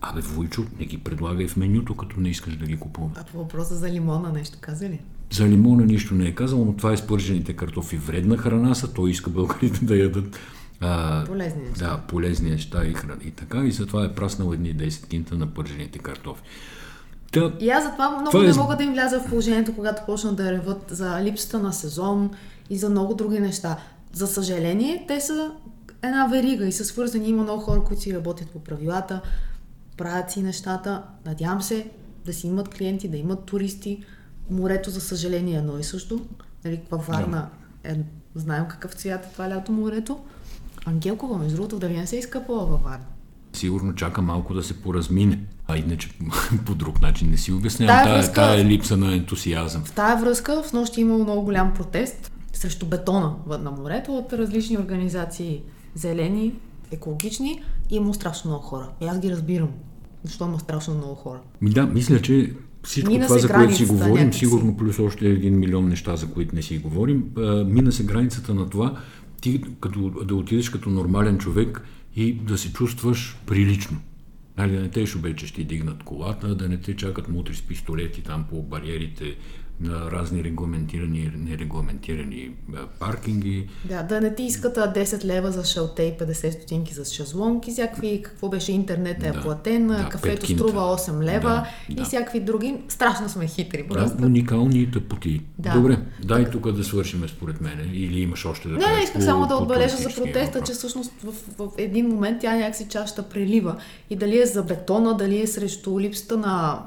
Абе, 0.00 0.20
Войчо, 0.20 0.64
не 0.78 0.86
ги 0.86 0.98
предлагай 0.98 1.48
в 1.48 1.56
менюто, 1.56 1.96
като 1.96 2.20
не 2.20 2.28
искаш 2.28 2.56
да 2.56 2.66
ги 2.66 2.76
купуват. 2.76 3.18
А 3.18 3.24
по 3.24 3.38
въпроса 3.38 3.74
за 3.74 3.90
лимона 3.90 4.32
нещо 4.32 4.58
каза 4.60 4.88
ли? 4.88 5.00
За 5.30 5.48
лимона 5.48 5.84
нищо 5.84 6.14
не 6.14 6.26
е 6.26 6.34
казал, 6.34 6.64
но 6.64 6.76
това 6.76 6.92
е 6.92 6.96
спържените 6.96 7.52
картофи. 7.52 7.96
Вредна 7.96 8.36
храна 8.36 8.74
са, 8.74 8.92
той 8.92 9.10
иска 9.10 9.30
българите 9.30 9.84
да 9.84 9.96
ядат 9.96 10.38
а, 10.80 11.24
полезни 11.24 11.62
неща. 11.62 11.86
Да, 11.86 11.98
полезни 11.98 12.50
неща 12.50 12.86
и, 12.86 12.94
храна. 12.94 13.20
и 13.24 13.30
така. 13.30 13.64
И 13.64 13.72
затова 13.72 14.04
е 14.04 14.12
праснал 14.12 14.52
едни 14.52 14.76
10 14.76 15.08
кинта 15.08 15.34
на 15.34 15.46
пържените 15.46 15.98
картофи. 15.98 16.42
Та, 17.34 17.52
И 17.60 17.70
аз 17.70 17.84
затова 17.84 18.10
много 18.10 18.30
Това 18.30 18.44
не 18.44 18.50
е- 18.50 18.54
мога 18.54 18.76
да 18.76 18.82
им 18.82 18.92
вляза 18.92 19.20
в 19.20 19.28
положението, 19.28 19.74
когато 19.74 20.02
почнат 20.06 20.36
да 20.36 20.52
реват 20.52 20.84
за 20.90 21.22
липсата 21.22 21.58
на 21.58 21.72
сезон 21.72 22.30
и 22.70 22.78
за 22.78 22.90
много 22.90 23.14
други 23.14 23.40
неща. 23.40 23.76
За 24.12 24.26
съжаление, 24.26 25.04
те 25.08 25.20
са 25.20 25.50
една 26.02 26.26
верига 26.26 26.66
и 26.66 26.72
са 26.72 26.84
свързани. 26.84 27.28
Има 27.28 27.42
много 27.42 27.62
хора, 27.62 27.84
които 27.84 28.02
си 28.02 28.14
работят 28.14 28.50
по 28.50 28.58
правилата, 28.58 29.20
правят 29.96 30.30
си 30.30 30.42
нещата. 30.42 31.02
Надявам 31.26 31.62
се 31.62 31.90
да 32.26 32.32
си 32.32 32.46
имат 32.46 32.68
клиенти, 32.68 33.08
да 33.08 33.16
имат 33.16 33.44
туристи. 33.44 34.04
Морето, 34.50 34.90
за 34.90 35.00
съжаление, 35.00 35.54
е 35.54 35.58
едно 35.58 35.78
и 35.78 35.84
също. 35.84 36.20
Нали, 36.64 36.80
във 36.90 37.06
Варна 37.06 37.48
е, 37.84 37.96
знаем 38.34 38.64
какъв 38.68 38.92
цвят 38.94 39.24
е 39.26 39.28
това 39.32 39.50
лято 39.50 39.72
морето. 39.72 40.18
Ангелкова, 40.86 41.38
между 41.38 41.56
другото, 41.56 41.78
дали 41.78 41.96
не 41.96 42.06
се 42.06 42.16
е 42.16 42.18
изкъпала 42.18 42.66
във 42.66 42.82
Варна? 42.82 43.04
Сигурно 43.56 43.94
чака 43.94 44.22
малко 44.22 44.54
да 44.54 44.62
се 44.62 44.80
поразмине. 44.80 45.38
А 45.68 45.76
иначе 45.78 46.10
по 46.66 46.74
друг 46.74 47.02
начин 47.02 47.30
не 47.30 47.36
си 47.36 47.52
обяснявам. 47.52 47.96
Тая 47.96 48.04
Тая, 48.04 48.22
връзка- 48.22 48.34
тая 48.34 48.64
липса 48.64 48.96
на 48.96 49.14
ентусиазъм. 49.14 49.84
В 49.84 49.92
тая 49.92 50.16
връзка 50.16 50.62
в 50.62 50.72
нощи 50.72 51.00
е 51.00 51.02
имало 51.02 51.24
много 51.24 51.42
голям 51.42 51.74
протест 51.74 52.32
срещу 52.52 52.86
бетона 52.86 53.34
на 53.62 53.70
морето 53.70 54.16
от 54.16 54.32
различни 54.32 54.78
организации, 54.78 55.62
зелени, 55.94 56.52
екологични 56.90 57.62
и 57.90 57.96
има 57.96 58.14
страшно 58.14 58.50
много 58.50 58.64
хора. 58.64 58.88
И 59.00 59.06
аз 59.06 59.18
ги 59.20 59.30
разбирам, 59.30 59.68
защо 60.24 60.44
има 60.44 60.60
страшно 60.60 60.94
много 60.94 61.14
хора. 61.14 61.40
Ми 61.60 61.70
да, 61.70 61.86
мисля, 61.86 62.22
че 62.22 62.52
всичко 62.82 63.10
Мина 63.10 63.26
това, 63.26 63.38
за 63.38 63.48
което 63.48 63.74
си 63.74 63.84
говорим, 63.86 64.32
сигурно 64.32 64.76
плюс 64.76 64.98
още 64.98 65.26
един 65.26 65.58
милион 65.58 65.88
неща, 65.88 66.16
за 66.16 66.26
които 66.26 66.54
не 66.54 66.62
си 66.62 66.78
говорим, 66.78 67.24
мина 67.66 67.92
се 67.92 68.04
границата 68.04 68.54
на 68.54 68.70
това, 68.70 68.96
ти 69.40 69.64
като, 69.80 70.10
да 70.24 70.34
отидеш 70.34 70.68
като 70.68 70.90
нормален 70.90 71.38
човек 71.38 71.82
и 72.16 72.32
да 72.32 72.58
се 72.58 72.72
чувстваш 72.72 73.36
прилично. 73.46 74.00
Нали, 74.58 74.72
да 74.72 74.80
не 74.80 74.90
те 74.90 75.06
обече 75.16 75.46
ще 75.46 75.64
дигнат 75.64 76.02
колата, 76.02 76.54
да 76.54 76.68
не 76.68 76.80
те 76.80 76.96
чакат 76.96 77.28
мутри 77.28 77.54
с 77.54 77.62
пистолети 77.62 78.22
там 78.22 78.46
по 78.50 78.62
бариерите 78.62 79.36
на 79.80 80.10
разни 80.10 80.44
регламентирани 80.44 81.18
и 81.18 81.30
нерегламентирани 81.40 82.50
паркинги. 83.00 83.68
Да, 83.84 84.02
да 84.02 84.20
не 84.20 84.34
ти 84.34 84.42
искат 84.42 84.76
а, 84.78 84.92
10 84.94 85.24
лева 85.24 85.50
за 85.50 85.64
шалте 85.64 86.02
и 86.02 86.12
50 86.14 86.50
стотинки 86.50 86.94
за 86.94 87.04
шезлонг 87.04 87.68
и 87.68 87.70
всякакви, 87.70 88.22
какво 88.22 88.48
беше, 88.48 88.72
интернет 88.72 89.22
е 89.22 89.30
Да, 89.30 89.40
платен, 89.40 89.86
да, 89.86 90.08
кафето 90.08 90.46
струва 90.46 90.80
8 90.80 91.22
лева 91.24 91.48
Да, 91.48 91.66
и 91.88 91.94
да. 91.94 92.04
всякакви 92.04 92.40
други. 92.40 92.76
Страшно 92.88 93.28
сме 93.28 93.46
хитри 93.46 93.82
Да, 93.82 93.88
просто. 93.88 94.22
уникални 94.22 94.90
тъпоти. 94.90 95.40
Да. 95.58 95.72
Добре, 95.72 95.98
дай 96.24 96.50
тук 96.50 96.72
да 96.72 96.84
свършим 96.84 97.28
според 97.28 97.60
мен. 97.60 97.90
Или 97.92 98.20
имаш 98.20 98.44
още 98.46 98.68
да 98.68 98.74
Не, 98.74 98.78
не, 98.78 98.84
кажеш 98.84 99.04
исках 99.04 99.14
по- 99.14 99.24
само 99.24 99.46
да 99.46 99.56
отбележа 99.56 99.96
за 99.96 100.08
протеста, 100.10 100.40
въпрос. 100.50 100.68
че 100.68 100.74
всъщност 100.74 101.12
в, 101.22 101.32
в 101.58 101.70
един 101.78 102.08
момент 102.08 102.38
тя 102.40 102.56
някакси 102.56 102.86
чашата 102.88 103.22
прелива. 103.24 103.76
И 104.10 104.16
дали 104.16 104.38
е 104.38 104.46
за 104.46 104.62
бетона, 104.62 105.16
дали 105.16 105.40
е 105.40 105.46
срещу 105.46 106.00
липсата 106.00 106.36
на 106.36 106.82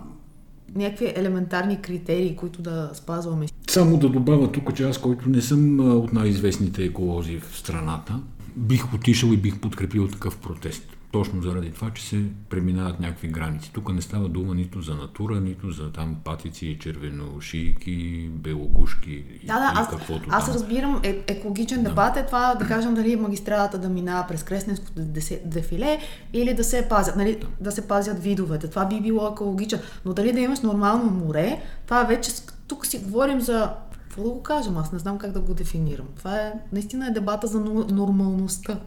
някакви 0.75 1.13
елементарни 1.15 1.81
критерии, 1.81 2.35
които 2.35 2.61
да 2.61 2.91
спазваме. 2.93 3.45
Само 3.69 3.97
да 3.97 4.09
добавя 4.09 4.51
тук, 4.51 4.75
че 4.75 4.83
аз, 4.83 4.97
който 4.97 5.29
не 5.29 5.41
съм 5.41 5.79
от 5.79 6.13
най-известните 6.13 6.83
еколози 6.83 7.39
в 7.39 7.57
страната, 7.57 8.19
бих 8.55 8.93
отишъл 8.93 9.27
и 9.27 9.37
бих 9.37 9.59
подкрепил 9.59 10.07
такъв 10.07 10.37
протест. 10.37 10.96
Точно 11.11 11.41
заради 11.41 11.71
това, 11.71 11.89
че 11.91 12.03
се 12.05 12.23
преминават 12.49 12.99
някакви 12.99 13.27
граници. 13.27 13.71
Тук 13.73 13.93
не 13.93 14.01
става 14.01 14.29
дума 14.29 14.55
нито 14.55 14.81
за 14.81 14.95
натура, 14.95 15.39
нито 15.39 15.71
за 15.71 15.91
там 15.91 16.15
патици, 16.23 16.77
червеношийки, 16.79 18.29
белогушки 18.31 19.11
и, 19.11 19.45
Да, 19.47 19.53
да, 19.53 19.71
и 19.75 19.81
аз, 19.81 19.89
каквото 19.89 20.29
аз 20.29 20.45
там. 20.45 20.53
разбирам, 20.53 20.99
е, 21.03 21.23
екологичен 21.27 21.83
дебат 21.83 22.17
е 22.17 22.25
това 22.25 22.55
да 22.55 22.67
кажем 22.67 22.93
дали 22.93 23.15
магистралата 23.15 23.77
да 23.77 23.89
минава 23.89 24.25
през 24.27 24.43
Кресненското 24.43 25.01
дефиле 25.45 25.99
или 26.33 26.53
да 26.53 26.63
се 26.63 26.87
пазят, 26.89 27.15
нали, 27.15 27.37
да 27.61 27.71
се 27.71 27.87
пазят 27.87 28.19
видовете. 28.19 28.69
Това 28.69 28.85
би 28.85 29.01
било 29.01 29.27
екологичен. 29.27 29.79
Но 30.05 30.13
дали 30.13 30.33
да 30.33 30.39
имаш 30.39 30.59
нормално 30.61 31.11
море, 31.11 31.61
това 31.85 32.03
вече 32.03 32.31
тук 32.67 32.85
си 32.85 32.99
говорим 32.99 33.41
за 33.41 33.73
какво 33.91 34.23
да 34.23 34.29
го 34.29 34.43
кажем, 34.43 34.77
аз 34.77 34.91
не 34.91 34.99
знам 34.99 35.17
как 35.17 35.31
да 35.31 35.39
го 35.39 35.53
дефинирам. 35.53 36.05
Това 36.15 36.37
е 36.37 36.53
наистина 36.71 37.07
е 37.07 37.11
дебата 37.11 37.47
за 37.47 37.59
но- 37.59 37.85
нормалността. 37.91 38.79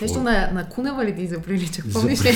Нещо 0.00 0.22
на, 0.22 0.50
на 0.52 0.68
Кунева 0.68 1.04
ли 1.04 1.16
ти 1.16 1.26
заприлича? 1.26 1.82
За 1.86 2.00
Помниш 2.00 2.24
ли? 2.24 2.32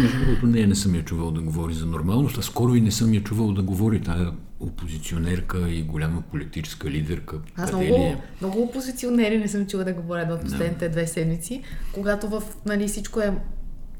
Между 0.00 0.18
другото, 0.18 0.46
не, 0.46 0.66
не 0.66 0.74
съм 0.74 0.94
я 0.94 1.04
чувал 1.04 1.30
да 1.30 1.40
говори 1.40 1.74
за 1.74 1.86
нормалност, 1.86 2.38
а 2.38 2.42
скоро 2.42 2.74
и 2.74 2.80
не 2.80 2.90
съм 2.90 3.14
я 3.14 3.22
чувал 3.22 3.52
да 3.52 3.62
говори 3.62 4.00
тая 4.00 4.32
опозиционерка 4.60 5.68
и 5.70 5.82
голяма 5.82 6.22
политическа 6.22 6.90
лидерка. 6.90 7.36
Аз 7.56 7.72
много, 7.72 7.94
е? 7.94 8.20
много 8.40 8.62
опозиционери 8.62 9.38
не 9.38 9.48
съм 9.48 9.66
чула 9.66 9.84
да 9.84 9.92
говорят 9.92 10.28
в 10.28 10.44
последните 10.44 10.88
две 10.88 11.06
седмици, 11.06 11.62
когато 11.92 12.28
в, 12.28 12.42
нали, 12.66 12.88
всичко 12.88 13.20
е 13.20 13.34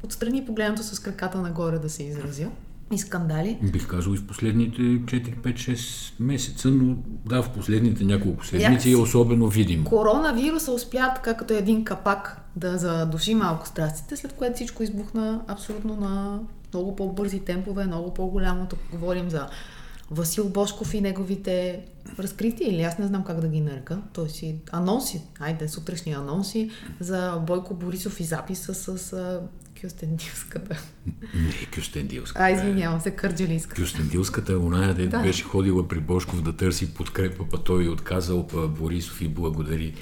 отстрани 0.02 0.46
погледнато 0.46 0.82
с 0.82 1.00
краката 1.00 1.38
нагоре 1.38 1.78
да 1.78 1.90
се 1.90 2.02
изразя. 2.02 2.48
И 2.92 2.98
скандали. 2.98 3.58
Бих 3.72 3.86
казал 3.86 4.12
и 4.12 4.16
в 4.16 4.26
последните 4.26 4.80
4-5-6 4.80 6.12
месеца, 6.20 6.68
но 6.68 6.96
да, 7.26 7.42
в 7.42 7.50
последните 7.50 8.04
няколко 8.04 8.46
седмици 8.46 8.92
е 8.92 8.96
особено 8.96 9.48
видимо. 9.48 9.84
Коронавируса 9.84 10.72
успя 10.72 11.12
така 11.14 11.34
като 11.34 11.54
един 11.54 11.84
капак 11.84 12.40
да 12.56 12.78
задуши 12.78 13.34
малко 13.34 13.66
страстите, 13.66 14.16
след 14.16 14.32
което 14.32 14.54
всичко 14.54 14.82
избухна 14.82 15.40
абсолютно 15.48 15.96
на 15.96 16.40
много 16.72 16.96
по-бързи 16.96 17.40
темпове, 17.40 17.86
много 17.86 18.14
по-голямо. 18.14 18.66
Тук 18.66 18.78
говорим 18.92 19.30
за 19.30 19.48
Васил 20.10 20.48
Бошков 20.48 20.94
и 20.94 21.00
неговите 21.00 21.80
разкрития, 22.18 22.74
или 22.74 22.82
аз 22.82 22.98
не 22.98 23.06
знам 23.06 23.24
как 23.24 23.40
да 23.40 23.48
ги 23.48 23.60
нарека. 23.60 23.98
Той 24.12 24.28
си 24.28 24.56
анонси, 24.72 25.22
айде, 25.40 25.68
сутрешни 25.68 26.12
анонси 26.12 26.70
за 27.00 27.42
Бойко 27.46 27.74
Борисов 27.74 28.20
и 28.20 28.24
записа 28.24 28.74
с 28.74 29.40
Кюстендилската. 29.82 30.82
Не, 31.34 31.66
Кюстендилска. 31.74 32.42
А, 32.42 32.50
извинявам 32.50 33.00
се, 33.00 33.10
Кърджалийска. 33.10 33.82
Кюстендилската 33.82 34.52
е 34.52 34.56
оная, 34.56 34.94
де 34.94 35.06
Да. 35.06 35.22
беше 35.22 35.44
ходила 35.44 35.88
при 35.88 36.00
Бошков 36.00 36.42
да 36.42 36.52
търси 36.52 36.94
подкрепа, 36.94 37.44
па 37.50 37.58
той 37.58 37.86
е 37.86 37.88
отказал, 37.88 38.46
па 38.46 38.68
Борисов 38.68 39.20
и 39.22 39.28
благодари. 39.28 39.94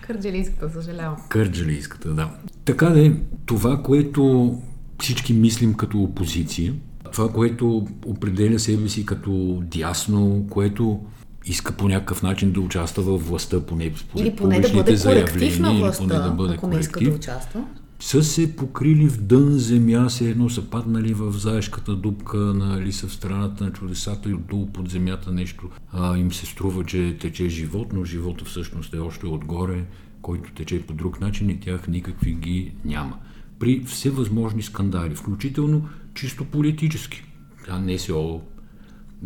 Кърджалийската, 0.00 0.70
съжалявам. 0.70 1.16
Кърджалийската, 1.28 2.14
да. 2.14 2.30
Така 2.64 2.86
де, 2.88 3.16
това, 3.46 3.82
което 3.82 4.54
всички 5.00 5.32
мислим 5.32 5.74
като 5.74 5.98
опозиция, 5.98 6.74
това, 7.12 7.32
което 7.32 7.86
определя 8.06 8.58
себе 8.58 8.88
си 8.88 9.06
като 9.06 9.62
дясно, 9.64 10.46
което 10.50 11.00
иска 11.44 11.72
по 11.72 11.88
някакъв 11.88 12.22
начин 12.22 12.52
да 12.52 12.60
участва 12.60 13.02
във 13.02 13.28
властта, 13.28 13.60
поне 13.60 13.92
според 13.96 14.26
Или 14.26 14.36
поне 14.36 14.60
да 14.60 14.68
бъде 14.68 14.96
заявления, 14.96 15.60
на 15.60 15.72
или 15.72 15.78
властта, 15.78 16.04
поне 16.04 16.14
да 16.14 16.30
бъде 16.30 16.54
ако 16.54 16.66
не 16.66 16.78
иска 16.78 17.00
да 17.00 17.10
участва. 17.10 17.64
Са 18.00 18.22
се 18.22 18.56
покрили 18.56 19.08
в 19.08 19.20
дън 19.20 19.50
земя, 19.50 20.10
се 20.10 20.30
едно 20.30 20.48
са 20.48 20.70
паднали 20.70 21.14
в 21.14 21.32
заешката 21.32 21.96
дупка, 21.96 22.38
нали, 22.38 22.92
са 22.92 23.08
в 23.08 23.12
страната 23.12 23.64
на 23.64 23.72
чудесата 23.72 24.30
и 24.30 24.34
отдолу 24.34 24.66
под 24.66 24.90
земята 24.90 25.32
нещо 25.32 25.70
а, 25.92 26.16
им 26.16 26.32
се 26.32 26.46
струва, 26.46 26.84
че 26.84 27.16
тече 27.20 27.48
живот, 27.48 27.92
но 27.92 28.04
живота 28.04 28.44
всъщност 28.44 28.94
е 28.94 28.98
още 28.98 29.26
отгоре, 29.26 29.84
който 30.22 30.52
тече 30.52 30.86
по 30.86 30.92
друг 30.92 31.20
начин 31.20 31.50
и 31.50 31.60
тях 31.60 31.88
никакви 31.88 32.32
ги 32.32 32.72
няма. 32.84 33.18
При 33.58 33.84
всевъзможни 33.84 34.62
скандали, 34.62 35.14
включително 35.14 35.88
чисто 36.14 36.44
политически. 36.44 37.24
А 37.68 37.78
НСО, 37.78 38.40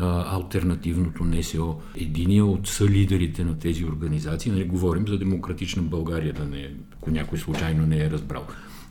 а, 0.01 0.37
альтернативното 0.37 1.25
НСО, 1.25 1.81
единия 1.97 2.45
от 2.45 2.69
сълидерите 2.69 3.45
на 3.45 3.59
тези 3.59 3.85
организации, 3.85 4.53
нали, 4.53 4.65
говорим 4.65 5.09
за 5.09 5.19
демократична 5.19 5.83
България, 5.83 6.33
да 6.33 6.45
не, 6.45 6.71
ако 6.93 7.11
някой 7.11 7.39
случайно 7.39 7.87
не 7.87 8.05
е 8.05 8.11
разбрал. 8.11 8.47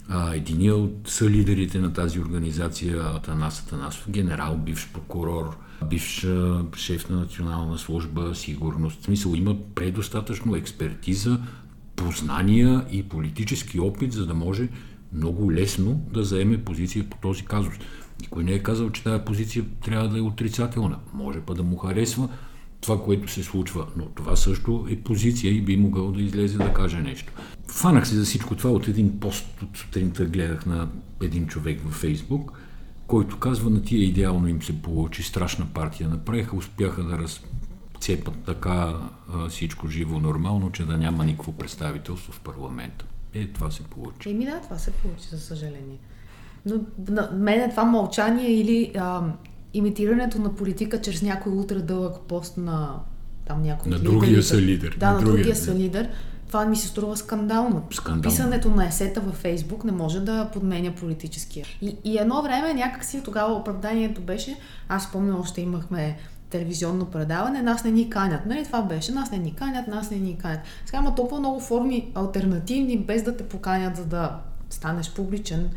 А, 0.10 0.36
единия 0.36 0.76
от 0.76 1.00
сълидерите 1.06 1.80
на 1.80 1.94
тази 1.94 2.20
организация, 2.20 3.02
Атанас 3.16 3.62
Атанасов, 3.62 4.10
генерал, 4.10 4.58
бивш 4.58 4.90
прокурор, 4.94 5.58
бивш 5.90 6.28
шеф 6.76 7.10
на 7.10 7.18
национална 7.18 7.78
служба, 7.78 8.36
сигурност. 8.36 9.02
В 9.02 9.04
смисъл 9.04 9.34
има 9.36 9.56
предостатъчно 9.76 10.56
експертиза, 10.56 11.40
познания 11.96 12.86
и 12.92 13.04
политически 13.04 13.80
опит, 13.80 14.14
за 14.14 14.26
да 14.26 14.34
може 14.34 14.70
много 15.14 15.52
лесно 15.52 16.06
да 16.14 16.24
заеме 16.24 16.64
позиция 16.64 17.10
по 17.10 17.18
този 17.18 17.46
казус. 17.46 17.74
Никой 18.24 18.44
не 18.44 18.52
е 18.52 18.60
казал, 18.60 18.90
че 18.90 19.04
тази 19.04 19.24
позиция 19.26 19.66
трябва 19.86 20.10
да 20.10 20.18
е 20.18 20.22
отрицателна. 20.22 21.00
Може 21.14 21.40
па 21.40 21.54
да 21.54 21.64
му 21.64 21.78
харесва 21.78 22.30
това, 22.82 23.04
което 23.04 23.32
се 23.32 23.44
случва, 23.44 23.86
но 23.98 24.06
това 24.06 24.36
също 24.36 24.88
е 24.90 24.96
позиция 24.96 25.54
и 25.54 25.62
би 25.62 25.78
могъл 25.78 26.12
да 26.12 26.22
излезе 26.22 26.58
да 26.58 26.74
каже 26.74 26.98
нещо. 26.98 27.34
Фанах 27.68 28.08
се 28.08 28.16
за 28.16 28.26
всичко 28.26 28.56
това 28.56 28.72
от 28.72 28.88
един 28.88 29.20
пост 29.20 29.62
от 29.62 29.78
сутринта 29.78 30.26
гледах 30.26 30.66
на 30.66 30.90
един 31.22 31.48
човек 31.48 31.82
във 31.86 31.94
Фейсбук, 31.94 32.52
който 33.08 33.40
казва 33.40 33.70
на 33.70 33.82
тия 33.82 34.04
идеално 34.04 34.48
им 34.48 34.62
се 34.62 34.82
получи, 34.82 35.24
страшна 35.24 35.66
партия 35.74 36.10
направиха, 36.10 36.56
успяха 36.56 37.04
да 37.04 37.18
разцепат 37.18 38.44
така 38.46 39.00
а, 39.34 39.50
всичко 39.50 39.88
живо 39.88 40.20
нормално, 40.20 40.72
че 40.72 40.86
да 40.86 40.98
няма 40.98 41.26
никакво 41.26 41.52
представителство 41.52 42.32
в 42.32 42.40
парламента. 42.40 43.06
Е, 43.34 43.48
това 43.48 43.72
се 43.72 43.84
получи. 43.84 44.30
Еми 44.30 44.46
да, 44.46 44.62
това 44.62 44.78
се 44.78 44.92
получи, 44.92 45.28
за 45.30 45.40
съжаление. 45.40 45.98
Но 46.66 46.76
на 47.10 47.30
мен 47.34 47.70
това 47.70 47.84
мълчание 47.84 48.52
или 48.52 48.92
а, 48.98 49.22
имитирането 49.74 50.40
на 50.40 50.56
политика 50.56 51.02
чрез 51.02 51.22
някой 51.22 51.54
ултра 51.54 51.82
дълъг 51.82 52.20
пост 52.28 52.58
на 52.58 52.96
там 53.48 53.62
някой 53.62 53.92
На 53.92 54.00
другия 54.00 54.22
лидерите. 54.22 54.48
са 54.48 54.62
лидер, 54.62 54.96
Да, 55.00 55.08
на 55.08 55.14
на, 55.14 55.20
другия, 55.20 55.36
другия 55.38 55.56
са 55.56 55.76
лидер. 55.76 56.10
това 56.48 56.66
ми 56.66 56.76
се 56.76 56.88
струва 56.88 57.18
скандално. 57.18 57.84
Скандално. 57.92 58.22
Писането 58.22 58.70
на 58.70 58.86
есета 58.88 59.22
във 59.22 59.36
Фейсбук 59.36 59.84
не 59.84 59.92
може 59.92 60.20
да 60.20 60.50
подменя 60.54 60.92
политическия. 60.92 61.66
И, 61.82 61.98
и 62.04 62.18
едно 62.18 62.42
време 62.42 62.74
някакси 62.74 63.22
тогава 63.24 63.54
оправданието 63.54 64.22
беше, 64.22 64.58
аз 64.90 65.04
спомням, 65.04 65.40
още 65.40 65.62
имахме 65.62 66.18
телевизионно 66.50 67.06
предаване, 67.06 67.62
нас 67.62 67.84
не 67.84 67.92
ни 67.92 68.10
канят. 68.10 68.46
Нали 68.46 68.64
това 68.64 68.82
беше? 68.82 69.12
Нас 69.12 69.32
не 69.32 69.38
ни 69.38 69.54
канят, 69.56 69.88
нас 69.88 70.12
не 70.12 70.18
ни 70.18 70.38
канят. 70.38 70.60
Сега 70.86 70.98
има 70.98 71.16
толкова 71.16 71.40
много 71.40 71.60
форми 71.60 72.12
альтернативни, 72.16 72.98
без 72.98 73.24
да 73.24 73.38
те 73.38 73.44
поканят, 73.44 73.96
за 73.98 74.06
да 74.06 74.38
станеш 74.70 75.12
публичен. 75.12 75.70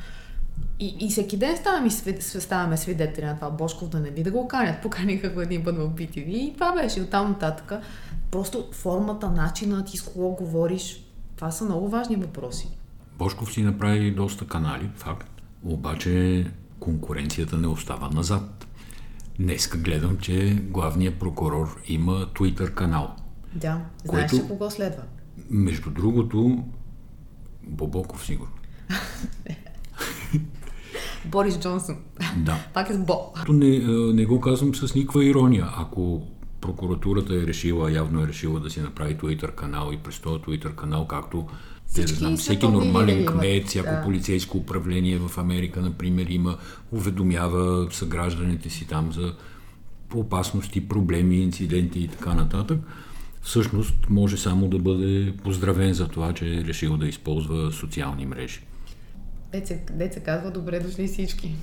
И, 0.78 0.96
и 1.00 1.08
всеки 1.10 1.36
ден 1.36 1.56
ставаме, 1.56 1.90
ставаме 2.20 2.76
свидетели 2.76 3.24
на 3.26 3.34
това. 3.36 3.50
Бошков 3.50 3.88
да 3.88 4.00
не 4.00 4.10
би 4.10 4.22
да 4.22 4.30
го 4.30 4.48
канят. 4.48 4.82
Поканиха 4.82 5.28
го 5.28 5.40
един 5.40 5.64
път 5.64 5.76
в 5.76 5.90
BTV 5.90 6.26
и 6.26 6.54
това 6.54 6.72
беше 6.72 7.00
оттам 7.00 7.28
нататък. 7.28 7.72
Просто 8.30 8.68
формата, 8.72 9.30
начинът 9.30 9.86
ти 9.86 9.96
с 9.96 10.02
кого 10.02 10.28
говориш, 10.28 11.04
това 11.36 11.50
са 11.50 11.64
много 11.64 11.88
важни 11.88 12.16
въпроси. 12.16 12.68
Бошков 13.18 13.52
си 13.52 13.62
направи 13.62 14.10
доста 14.10 14.46
канали, 14.46 14.90
факт. 14.96 15.42
Обаче 15.64 16.46
конкуренцията 16.80 17.56
не 17.58 17.66
остава 17.66 18.08
назад. 18.08 18.66
Днеска 19.38 19.78
гледам, 19.78 20.18
че 20.18 20.54
главният 20.62 21.18
прокурор 21.18 21.82
има 21.86 22.12
Twitter 22.12 22.74
канал. 22.74 23.14
Да, 23.54 23.80
знаеш 24.04 24.30
Което- 24.30 24.44
ли 24.44 24.48
кого 24.48 24.70
следва? 24.70 25.02
Между 25.50 25.90
другото, 25.90 26.64
Бобоков 27.62 28.24
сигурно. 28.24 28.52
Борис 31.36 31.58
Джонсън. 31.58 31.96
Да. 32.36 32.58
Пак 32.74 32.90
е 32.90 32.94
с 32.94 32.98
Бо. 32.98 33.32
Не, 33.48 33.76
а, 33.76 33.90
не 34.14 34.26
го 34.26 34.40
казвам 34.40 34.74
с 34.74 34.94
никаква 34.94 35.24
ирония. 35.24 35.68
Ако 35.76 36.22
прокуратурата 36.60 37.34
е 37.34 37.46
решила, 37.46 37.92
явно 37.92 38.22
е 38.22 38.26
решила 38.26 38.60
да 38.60 38.70
си 38.70 38.80
направи 38.80 39.16
Twitter 39.16 39.54
канал 39.54 39.90
и 39.92 39.96
през 39.96 40.18
този 40.18 40.42
Twitter 40.42 40.74
канал, 40.74 41.06
както 41.06 41.46
те 41.94 42.00
да 42.00 42.14
знам, 42.14 42.36
всеки 42.36 42.68
нормален 42.68 43.26
кмет, 43.26 43.68
всяко 43.68 43.90
да. 43.90 44.02
полицейско 44.02 44.58
управление 44.58 45.18
в 45.18 45.38
Америка, 45.38 45.80
например, 45.80 46.26
има, 46.28 46.56
уведомява 46.92 47.88
съгражданите 47.90 48.70
си 48.70 48.86
там 48.86 49.12
за 49.12 49.34
опасности, 50.14 50.88
проблеми, 50.88 51.36
инциденти 51.36 52.00
и 52.00 52.08
така 52.08 52.34
нататък. 52.34 52.78
Всъщност 53.42 53.94
може 54.10 54.36
само 54.36 54.68
да 54.68 54.78
бъде 54.78 55.34
поздравен 55.44 55.94
за 55.94 56.08
това, 56.08 56.32
че 56.32 56.54
е 56.54 56.64
решил 56.64 56.96
да 56.96 57.06
използва 57.06 57.72
социални 57.72 58.26
мрежи. 58.26 58.60
Деца, 59.56 59.74
деца 59.92 60.20
казва, 60.20 60.50
добре 60.50 60.80
дошли 60.80 61.06
всички. 61.06 61.54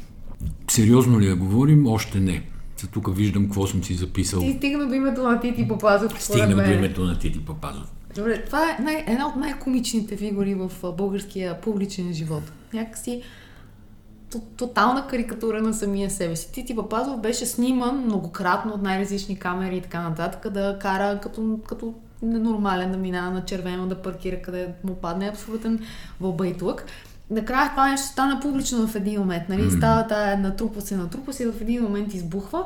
Сериозно 0.71 1.19
ли 1.19 1.27
я 1.27 1.35
говорим? 1.35 1.87
Още 1.87 2.19
не. 2.19 2.43
За 2.81 2.87
тук 2.87 3.15
виждам 3.15 3.43
какво 3.43 3.67
съм 3.67 3.83
си 3.83 3.93
записал. 3.93 4.39
Ти 4.39 4.53
стигна 4.57 4.87
до 4.87 4.93
името 4.93 5.23
на 5.23 5.39
Тити 5.39 5.67
Попазов. 5.67 6.23
според 6.23 6.43
Стигнем 6.43 6.65
до 6.65 6.71
името 6.71 7.03
на 7.03 7.19
Тити 7.19 7.45
Папазов. 7.45 7.91
Добре, 8.15 8.43
това 8.45 8.71
е 8.71 8.81
най- 8.81 9.03
една 9.07 9.27
от 9.27 9.35
най-комичните 9.35 10.17
фигури 10.17 10.55
в 10.55 10.71
българския 10.97 11.61
публичен 11.61 12.13
живот. 12.13 12.43
Някакси 12.73 13.21
то- 14.31 14.41
тотална 14.57 15.07
карикатура 15.07 15.61
на 15.61 15.73
самия 15.73 16.09
себе 16.09 16.35
си. 16.35 16.51
Тити 16.51 16.75
Папазов 16.75 17.21
беше 17.21 17.45
сниман 17.45 18.05
многократно 18.05 18.73
от 18.73 18.81
най-различни 18.81 19.39
камери 19.39 19.77
и 19.77 19.81
така 19.81 20.01
нататък, 20.01 20.53
да 20.53 20.77
кара 20.81 21.19
като, 21.19 21.59
като 21.67 21.93
ненормален 22.21 22.91
да 22.91 22.97
минава 22.97 23.31
на 23.31 23.45
червено, 23.45 23.87
да 23.87 24.01
паркира 24.01 24.41
къде 24.41 24.67
му 24.83 24.95
падне 24.95 25.27
абсолютен 25.29 25.79
вълбайтлък. 26.21 26.85
Накрая 27.29 27.69
това 27.69 27.89
нещо 27.89 28.07
стана 28.07 28.39
публично 28.39 28.87
в 28.87 28.95
един 28.95 29.19
момент. 29.19 29.43
Нали? 29.49 29.71
Става 29.71 30.07
тая 30.07 30.37
натрупва 30.37 30.81
се, 30.81 30.97
натрупва 30.97 31.33
се 31.33 31.43
и 31.43 31.47
в 31.47 31.61
един 31.61 31.83
момент 31.83 32.13
избухва. 32.13 32.63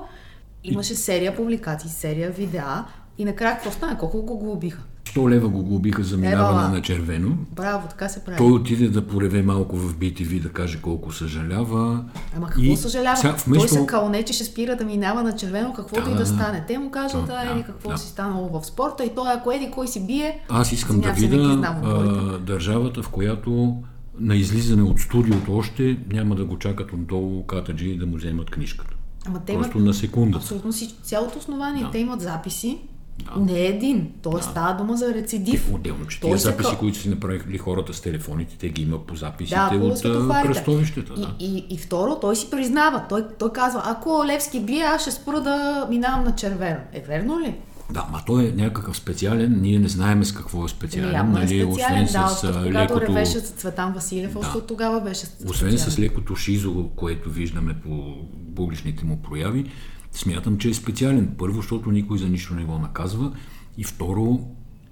Имаше 0.64 0.96
серия 0.96 1.36
публикации, 1.36 1.90
серия 1.90 2.32
видеа 2.32 2.84
и 3.18 3.26
накрая 3.26 3.56
какво 3.56 3.72
стана? 3.72 3.98
Колко 3.98 4.22
го 4.22 4.38
глобиха? 4.38 4.82
100 5.06 5.30
лева 5.30 5.50
го 5.50 5.64
глобиха 5.64 6.04
за 6.04 6.18
минаване 6.18 6.50
Ебала. 6.50 6.70
на 6.70 6.82
червено. 6.82 7.38
Браво, 7.52 7.88
така 7.88 8.10
се 8.10 8.20
прави. 8.20 8.38
Той 8.38 8.52
отиде 8.52 8.88
да 8.90 9.08
пореве 9.08 9.42
малко 9.42 9.76
в 9.76 9.96
BTV 9.96 10.42
да 10.42 10.50
каже 10.50 10.82
колко 10.82 11.12
съжалява. 11.12 12.04
Ама 12.36 12.48
какво 12.48 12.62
И 12.62 12.78
съжалява? 12.78 13.18
сега 13.18 13.34
Той 13.34 13.44
вместо- 13.48 13.68
се 13.70 13.86
кълне, 13.86 14.24
че 14.24 14.34
ще 14.34 14.44
спира 14.44 14.76
да 14.76 14.86
минава 14.86 15.24
на 15.24 15.36
червено, 15.36 15.74
каквото 15.74 16.04
Да, 16.04 16.10
и 16.10 16.14
да, 16.14 16.18
да, 16.18 16.24
да. 16.24 16.26
стане. 16.34 16.64
Те 16.68 16.78
му 16.78 16.92
кажат, 16.92 17.22
Да, 17.22 17.34
да, 17.36 17.46
да, 17.46 17.52
или 17.52 17.64
какво 17.64 17.90
да. 17.90 17.98
си 17.98 18.08
станало 18.08 18.50
в 18.52 18.66
спорта 18.66 19.04
и 19.04 19.16
той, 19.16 19.34
ако 19.34 19.52
еди 19.52 19.72
кой 19.72 19.88
си 19.88 20.08
бие, 20.08 20.40
Аз 20.50 20.72
искам 20.72 21.00
да 21.00 21.12
видя 21.12 21.36
отговорите. 21.38 22.20
а, 22.26 22.40
държавата, 22.40 23.04
в 23.04 23.10
която 23.10 23.78
на 24.20 24.36
излизане 24.36 24.84
от 24.84 25.00
студиото 25.00 25.58
още 25.58 25.98
няма 26.12 26.36
да 26.36 26.46
го 26.46 26.60
чакат 26.60 26.94
отдолу 26.94 27.44
катаджи 27.44 27.90
и 27.90 27.98
да 27.98 28.06
му 28.06 28.16
вземат 28.16 28.50
книжката. 28.50 28.94
ама 29.28 29.40
те 29.40 29.54
Просто 29.54 29.78
имат 29.78 29.88
на 29.88 29.94
секунда. 29.94 30.38
абсолютно 30.38 30.74
си, 30.74 30.96
цялото 31.04 31.38
основание. 31.40 31.84
Да. 31.84 31.92
Те 31.92 31.98
имат 32.00 32.22
записи, 32.22 32.78
Да. 33.26 33.40
не 33.42 33.60
един. 33.60 34.12
Тоест 34.22 34.50
става 34.50 34.74
дума 34.74 34.98
за 34.98 35.14
рецидив. 35.14 35.74
Отделно, 35.74 36.08
че 36.08 36.20
Той 36.20 36.32
се 36.32 36.44
записи, 36.44 36.70
къ- 36.70 36.78
които 36.78 36.98
си 36.98 37.10
направили 37.10 37.58
хората 37.58 37.94
с 37.94 38.02
телефоните, 38.02 38.58
те 38.58 38.70
ги 38.70 38.82
има 38.82 38.98
по 39.00 39.16
записите 39.16 39.56
Да, 39.72 39.78
от 39.78 39.94
а, 39.94 39.96
светофарите. 39.96 40.48
кръстовищата. 40.48 41.14
И, 41.18 41.22
Да. 41.22 41.36
и, 41.40 41.66
и 41.70 41.78
второ, 41.78 42.18
той 42.22 42.36
си 42.36 42.50
признава. 42.50 43.04
Той, 43.10 43.26
той 43.40 43.54
казва, 43.54 43.82
ако 43.86 44.26
Левски 44.26 44.60
бие, 44.60 44.82
аз 44.86 45.02
ще 45.02 45.12
спра 45.12 45.42
да 45.42 45.88
минавам 45.90 46.24
на 46.24 46.36
червено. 46.36 46.80
Е 46.94 47.02
верно 47.02 47.40
ли? 47.40 47.56
Да, 47.92 48.08
ма 48.12 48.22
той 48.26 48.48
е 48.48 48.52
някакъв 48.52 48.98
специален, 48.98 49.62
ние 49.62 49.80
не 49.80 49.88
знаем 49.88 50.24
с 50.24 50.32
какво 50.32 50.66
е 50.66 50.70
специален, 50.70 51.14
Явно 51.14 51.38
е 51.38 51.40
нали, 51.40 51.48
специален, 51.48 52.04
освен 52.04 52.22
да, 52.22 52.28
с 52.28 52.44
от 52.44 52.52
когато 52.52 52.94
лекото, 52.94 53.02
ревеше 53.02 53.40
с 53.40 53.50
Цветан 53.50 53.94
Василев, 53.94 54.34
Да. 54.34 54.40
още 54.40 54.58
от 54.58 54.68
тогава 54.68 55.02
беше 55.02 55.26
освен 55.50 55.78
с 55.78 55.82
специален. 55.82 56.10
лекото 56.10 56.36
шизо, 56.36 56.90
което 56.96 57.30
виждаме 57.30 57.74
по 57.74 58.16
публичните 58.56 59.06
му 59.06 59.22
прояви, 59.22 59.66
смятам, 60.12 60.58
че 60.58 60.70
е 60.70 60.74
специален. 60.74 61.36
Първо, 61.38 61.62
защото 61.62 61.92
никой 61.92 62.18
за 62.18 62.30
нищо 62.30 62.54
не 62.54 62.64
го 62.64 62.80
наказва 62.80 63.32
и 63.78 63.84
второ, 63.84 64.40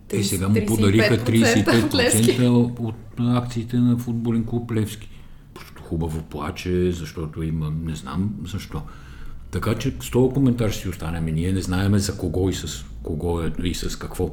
те 0.08 0.24
сега 0.24 0.48
му 0.48 0.56
35% 0.56 0.68
подариха 0.68 1.14
от 1.14 1.30
Левски. 1.96 2.38
35% 2.38 2.80
от 2.80 2.96
акциите 3.20 3.78
на 3.78 3.98
футболен 3.98 4.46
клуб 4.46 4.72
Левски. 4.72 5.10
Просто 5.54 5.82
хубаво 5.84 6.22
плаче, 6.22 6.92
защото 6.92 7.44
има, 7.44 7.74
не 7.84 7.96
знам 7.96 8.30
защо. 8.46 8.82
Така 9.56 9.76
че 9.76 9.94
с 10.02 10.12
този 10.12 10.34
коментар 10.34 10.70
ще 10.70 10.82
си 10.82 10.90
останем. 10.90 11.26
Ние 11.26 11.54
не 11.54 11.62
знаеме 11.62 12.00
за 12.00 12.18
кого 12.18 12.50
и 12.50 12.54
с 12.54 12.86
кого 13.04 13.42
е, 13.42 13.52
и 13.64 13.74
с 13.74 14.00
какво 14.00 14.30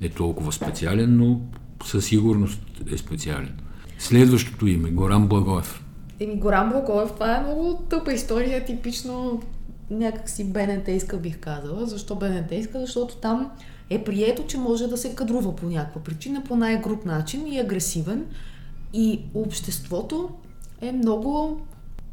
е 0.00 0.08
толкова 0.08 0.52
специален, 0.52 1.16
но 1.16 1.40
със 1.84 2.04
сигурност 2.04 2.60
е 2.92 2.98
специален. 2.98 3.58
Следващото 3.98 4.66
име, 4.66 4.90
Горан 4.90 5.28
Благоев. 5.28 5.84
Еми, 6.20 6.36
Горан 6.36 6.70
Благоев, 6.70 7.12
това 7.12 7.36
е 7.36 7.42
много 7.42 7.74
тъпа 7.74 8.12
история, 8.12 8.64
типично 8.64 9.42
някакси 9.90 10.44
БНТ 10.44 10.88
иска, 10.88 11.16
бих 11.16 11.38
казала. 11.40 11.86
Защо 11.86 12.14
БНТ 12.14 12.52
иска? 12.52 12.80
Защото 12.80 13.16
там 13.16 13.50
е 13.90 14.04
прието, 14.04 14.44
че 14.46 14.58
може 14.58 14.86
да 14.86 14.96
се 14.96 15.14
кадрува 15.14 15.56
по 15.56 15.66
някаква 15.66 16.02
причина, 16.02 16.42
по 16.48 16.56
най-груп 16.56 17.04
начин 17.04 17.46
и 17.46 17.58
агресивен. 17.58 18.24
И 18.92 19.20
обществото 19.34 20.30
е 20.80 20.92
много 20.92 21.60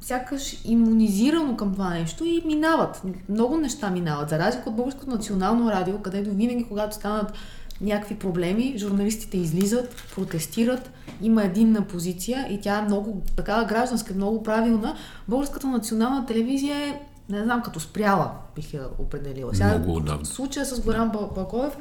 сякаш 0.03 0.61
иммунизирано 0.65 1.57
към 1.57 1.73
това 1.73 1.89
нещо 1.89 2.25
и 2.25 2.41
минават. 2.45 3.01
Много 3.29 3.57
неща 3.57 3.89
минават. 3.89 4.29
За 4.29 4.39
разлика 4.39 4.69
от 4.69 4.75
Българското 4.75 5.09
национално 5.11 5.71
радио, 5.71 5.99
където 6.01 6.29
винаги, 6.29 6.65
когато 6.67 6.95
станат 6.95 7.33
някакви 7.81 8.15
проблеми, 8.15 8.75
журналистите 8.77 9.37
излизат, 9.37 9.95
протестират, 10.15 10.91
има 11.21 11.43
единна 11.43 11.81
позиция 11.81 12.47
и 12.49 12.61
тя 12.61 12.77
е 12.77 12.81
много 12.81 13.21
такава 13.35 13.65
гражданска, 13.65 14.13
много 14.13 14.43
правилна. 14.43 14.95
Българската 15.27 15.67
национална 15.67 16.25
телевизия 16.25 16.77
е, 16.77 17.01
не 17.29 17.43
знам, 17.43 17.61
като 17.61 17.79
спряла, 17.79 18.31
бих 18.55 18.73
я 18.73 18.81
определила. 18.99 19.51
Много 19.63 19.95
отдавна. 19.95 20.25
Случая 20.25 20.65
с 20.65 20.81
Горан 20.81 21.09
Ба- 21.09 21.29
Бакоев, 21.35 21.77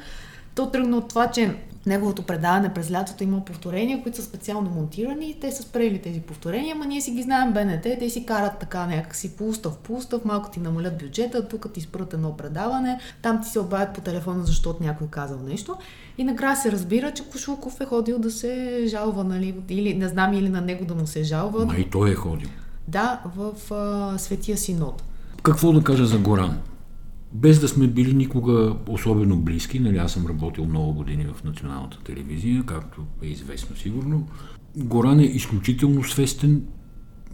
то 0.55 0.71
тръгна 0.71 0.97
от 0.97 1.09
това, 1.09 1.31
че 1.31 1.57
неговото 1.87 2.23
предаване 2.23 2.75
през 2.75 2.91
лятото 2.91 3.25
има 3.25 3.45
повторения, 3.45 4.03
които 4.03 4.19
са 4.19 4.25
специално 4.25 4.71
монтирани 4.71 5.31
и 5.31 5.41
те 5.41 5.53
са 5.53 5.63
спрели 5.63 6.03
тези 6.03 6.21
повторения, 6.21 6.75
ама 6.77 6.87
ние 6.87 7.01
си 7.01 7.11
ги 7.11 7.23
знаем 7.23 7.53
БНТ, 7.53 7.83
те 7.83 8.11
си 8.11 8.27
карат 8.27 8.59
така 8.59 8.87
някакси 8.87 9.37
по 9.37 9.49
устав, 9.49 9.79
по 9.79 9.95
устав, 9.95 10.25
малко 10.25 10.51
ти 10.51 10.61
намалят 10.61 10.99
бюджета, 10.99 11.49
тук 11.49 11.73
ти 11.73 11.81
спрат 11.81 12.15
едно 12.15 12.37
предаване, 12.37 13.01
там 13.23 13.43
ти 13.43 13.49
се 13.49 13.61
обадят 13.61 13.95
по 13.95 14.01
телефона, 14.01 14.45
защото 14.45 14.83
някой 14.83 15.07
казал 15.07 15.39
нещо. 15.39 15.77
И 16.19 16.25
накрая 16.25 16.57
се 16.57 16.73
разбира, 16.73 17.11
че 17.11 17.25
Кошулков 17.25 17.81
е 17.81 17.85
ходил 17.85 18.19
да 18.19 18.31
се 18.31 18.83
жалва, 18.87 19.25
нали, 19.25 19.55
или 19.69 19.95
не 19.95 20.09
знам, 20.09 20.33
или 20.35 20.49
на 20.49 20.61
него 20.61 20.85
да 20.85 20.95
му 20.95 21.07
се 21.07 21.23
жалва. 21.23 21.67
Ма 21.67 21.77
и 21.77 21.91
той 21.91 22.11
е 22.11 22.15
ходил. 22.15 22.49
Да, 22.89 23.21
в 23.37 23.75
а, 23.75 24.19
Светия 24.19 24.57
Синод. 24.57 25.03
Какво 25.43 25.73
да 25.73 25.85
кажа 25.85 26.07
за 26.07 26.19
Горан? 26.19 26.59
Без 27.35 27.61
да 27.61 27.69
сме 27.69 27.87
били 27.87 28.15
никога 28.15 28.77
особено 28.89 29.37
близки, 29.37 29.81
нали 29.81 29.99
аз 29.99 30.13
съм 30.13 30.27
работил 30.27 30.65
много 30.65 30.93
години 30.93 31.27
в 31.35 31.45
националната 31.45 31.99
телевизия, 32.05 32.63
както 32.67 33.05
е 33.23 33.27
известно 33.27 33.77
сигурно. 33.77 34.27
Горан 34.77 35.21
е 35.21 35.25
изключително 35.25 36.05
свестен, 36.05 36.63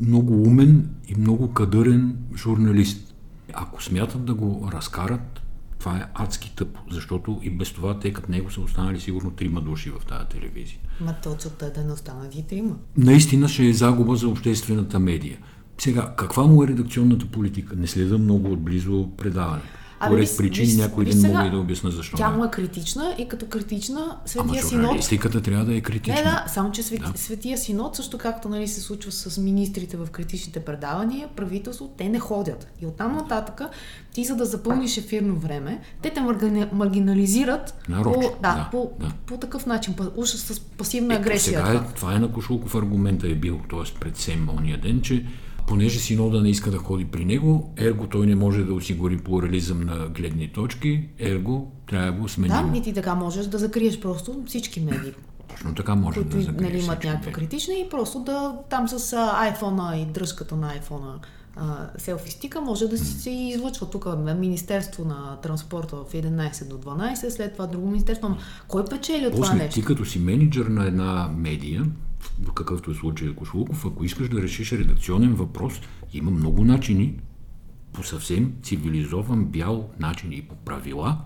много 0.01 0.43
умен 0.43 0.91
и 1.09 1.15
много 1.21 1.53
кадърен 1.53 2.17
журналист. 2.37 3.15
Ако 3.55 3.83
смятат 3.83 4.25
да 4.25 4.35
го 4.35 4.69
разкарат, 4.73 5.43
това 5.79 5.97
е 5.97 6.07
адски 6.15 6.57
тъпо, 6.57 6.81
защото 6.91 7.41
и 7.43 7.51
без 7.51 7.73
това 7.73 7.99
те 7.99 8.13
като 8.13 8.31
него 8.31 8.51
са 8.51 8.61
останали 8.61 9.01
сигурно 9.01 9.31
трима 9.31 9.61
души 9.61 9.91
в 9.91 10.07
тази 10.07 10.29
телевизия. 10.29 10.79
Ма 11.01 11.15
то 11.23 11.35
целта 11.35 11.67
е 11.67 11.71
да 11.71 11.85
не 11.85 11.93
останат 11.93 12.35
и 12.35 12.43
трима. 12.43 12.77
Наистина 12.97 13.49
ще 13.49 13.67
е 13.67 13.73
загуба 13.73 14.17
за 14.17 14.29
обществената 14.29 14.99
медия. 14.99 15.39
Сега, 15.79 16.15
каква 16.17 16.43
му 16.43 16.65
е 16.65 16.69
редакционната 16.69 17.27
политика? 17.27 17.77
Не 17.77 17.87
следа 17.87 18.19
много 18.19 18.53
отблизо 18.53 19.11
предаване. 19.17 19.63
Поред 20.07 20.29
виж- 20.29 20.37
причини, 20.37 20.67
виж- 20.67 20.77
някой 20.77 21.05
виж 21.05 21.15
ден 21.15 21.33
мога 21.33 21.47
и 21.47 21.51
да 21.51 21.59
обясна 21.59 21.91
защо. 21.91 22.17
Тя 22.17 22.31
му 22.31 22.45
е 22.45 22.51
критична 22.51 23.15
и 23.19 23.29
като 23.29 23.47
критична 23.47 24.01
Ама 24.01 24.19
Светия 24.27 24.63
Синод... 24.63 24.85
журналистиката 24.85 25.43
трябва 25.43 25.65
да 25.65 25.75
е 25.77 25.81
критична. 25.81 26.15
Не, 26.15 26.23
да, 26.23 26.45
само 26.49 26.73
че 26.73 26.83
свети, 26.83 27.03
Да. 27.13 27.19
Светия 27.19 27.59
Синод, 27.59 27.97
също 27.97 28.19
както 28.19 28.49
нали, 28.49 28.69
се 28.69 28.81
случва 28.81 29.13
с 29.13 29.39
министрите 29.39 29.97
в 29.97 30.07
критичните 30.07 30.61
предавания, 30.61 31.29
правителство, 31.29 31.91
те 31.99 32.09
не 32.09 32.19
ходят. 32.19 32.69
И 32.83 32.87
оттам 32.87 33.17
нататъка, 33.17 33.69
ти 34.13 34.25
за 34.25 34.37
да 34.37 34.45
запълниш 34.45 34.97
ефирно 34.97 35.37
време, 35.37 35.81
те 36.03 36.11
те 36.11 36.21
маргинализират 36.73 37.75
Нарочно, 37.89 38.23
по, 38.23 38.29
да, 38.43 38.55
да, 38.55 38.69
по, 38.73 38.91
да. 39.01 39.13
по 39.27 39.37
такъв 39.37 39.67
начин, 39.67 39.95
уж 40.17 40.29
с 40.29 40.61
пасивна 40.61 41.15
Ето, 41.15 41.23
агресия. 41.23 41.67
Сега 41.67 41.79
е, 41.79 41.95
това 41.95 42.15
е 42.15 42.19
на 42.19 42.33
Кошулков 42.33 42.75
аргумента 42.75 43.29
е 43.29 43.35
бил, 43.35 43.61
т.е. 43.71 43.99
пред 44.01 44.17
СЕМ 44.17 44.49
ония 44.49 44.79
ден, 44.79 45.01
че 45.03 45.25
понеже 45.69 45.99
синода 45.99 46.41
не 46.41 46.51
иска 46.51 46.71
да 46.71 46.79
ходи 46.79 47.05
при 47.05 47.25
него, 47.25 47.75
ерго 47.77 48.07
той 48.07 48.27
не 48.27 48.35
може 48.35 48.65
да 48.65 48.75
осигури 48.75 49.19
плурализъм 49.19 49.81
на 49.81 50.09
гледни 50.09 50.49
точки, 50.53 51.09
ерго 51.19 51.73
трябва 51.87 52.07
да 52.07 52.13
го 52.13 52.29
сменим. 52.29 52.73
Да, 52.73 52.79
и 52.79 52.83
ти 52.83 52.93
така 52.93 53.15
можеш 53.15 53.47
да 53.47 53.59
закриеш 53.59 54.01
просто 54.01 54.43
всички 54.47 54.81
медии, 54.81 55.13
Точно 55.49 55.75
така 55.75 55.95
може 55.95 56.21
които 56.21 56.37
да 56.37 56.43
закрие 56.43 56.71
нали, 56.71 56.85
имат 56.85 57.05
някаква 57.05 57.33
критична 57.33 57.75
и 57.75 57.89
просто 57.91 58.21
да 58.21 58.55
там 58.71 58.89
с 58.89 58.99
iPhone 59.17 60.03
и 60.03 60.07
дръжката 60.07 60.57
на 60.57 60.73
iPhone 60.75 61.19
селфи 61.99 62.31
стика 62.31 62.61
може 62.61 62.89
да 62.89 62.99
си 62.99 63.21
се 63.21 63.31
излъчва 63.31 63.91
тук 63.91 64.07
на 64.07 64.35
Министерство 64.35 65.05
на 65.05 65.41
транспорта 65.43 65.97
в 65.97 66.13
11 66.13 66.69
до 66.69 66.79
12, 66.79 67.29
след 67.29 67.53
това 67.53 67.67
друго 67.67 67.87
министерство. 67.87 68.27
Ама 68.27 68.39
Кой 68.69 68.85
печели 68.85 69.27
от 69.27 69.33
това 69.33 69.55
нещо? 69.55 69.81
ти 69.81 69.85
като 69.85 70.05
си 70.05 70.19
менеджер 70.19 70.67
на 70.67 70.87
една 70.87 71.31
медия, 71.37 71.85
в 72.21 72.53
какъвто 72.53 72.91
е 72.91 72.95
случай 72.95 73.35
Кошлуков, 73.35 73.87
ако 73.87 74.05
искаш 74.05 74.29
да 74.29 74.43
решиш 74.43 74.73
редакционен 74.73 75.35
въпрос, 75.35 75.81
има 76.13 76.31
много 76.31 76.65
начини, 76.65 77.15
по 77.93 78.05
съвсем 78.05 78.53
цивилизован, 78.63 79.45
бял 79.45 79.89
начин 80.01 80.33
и 80.33 80.43
по 80.43 80.55
правила, 80.55 81.19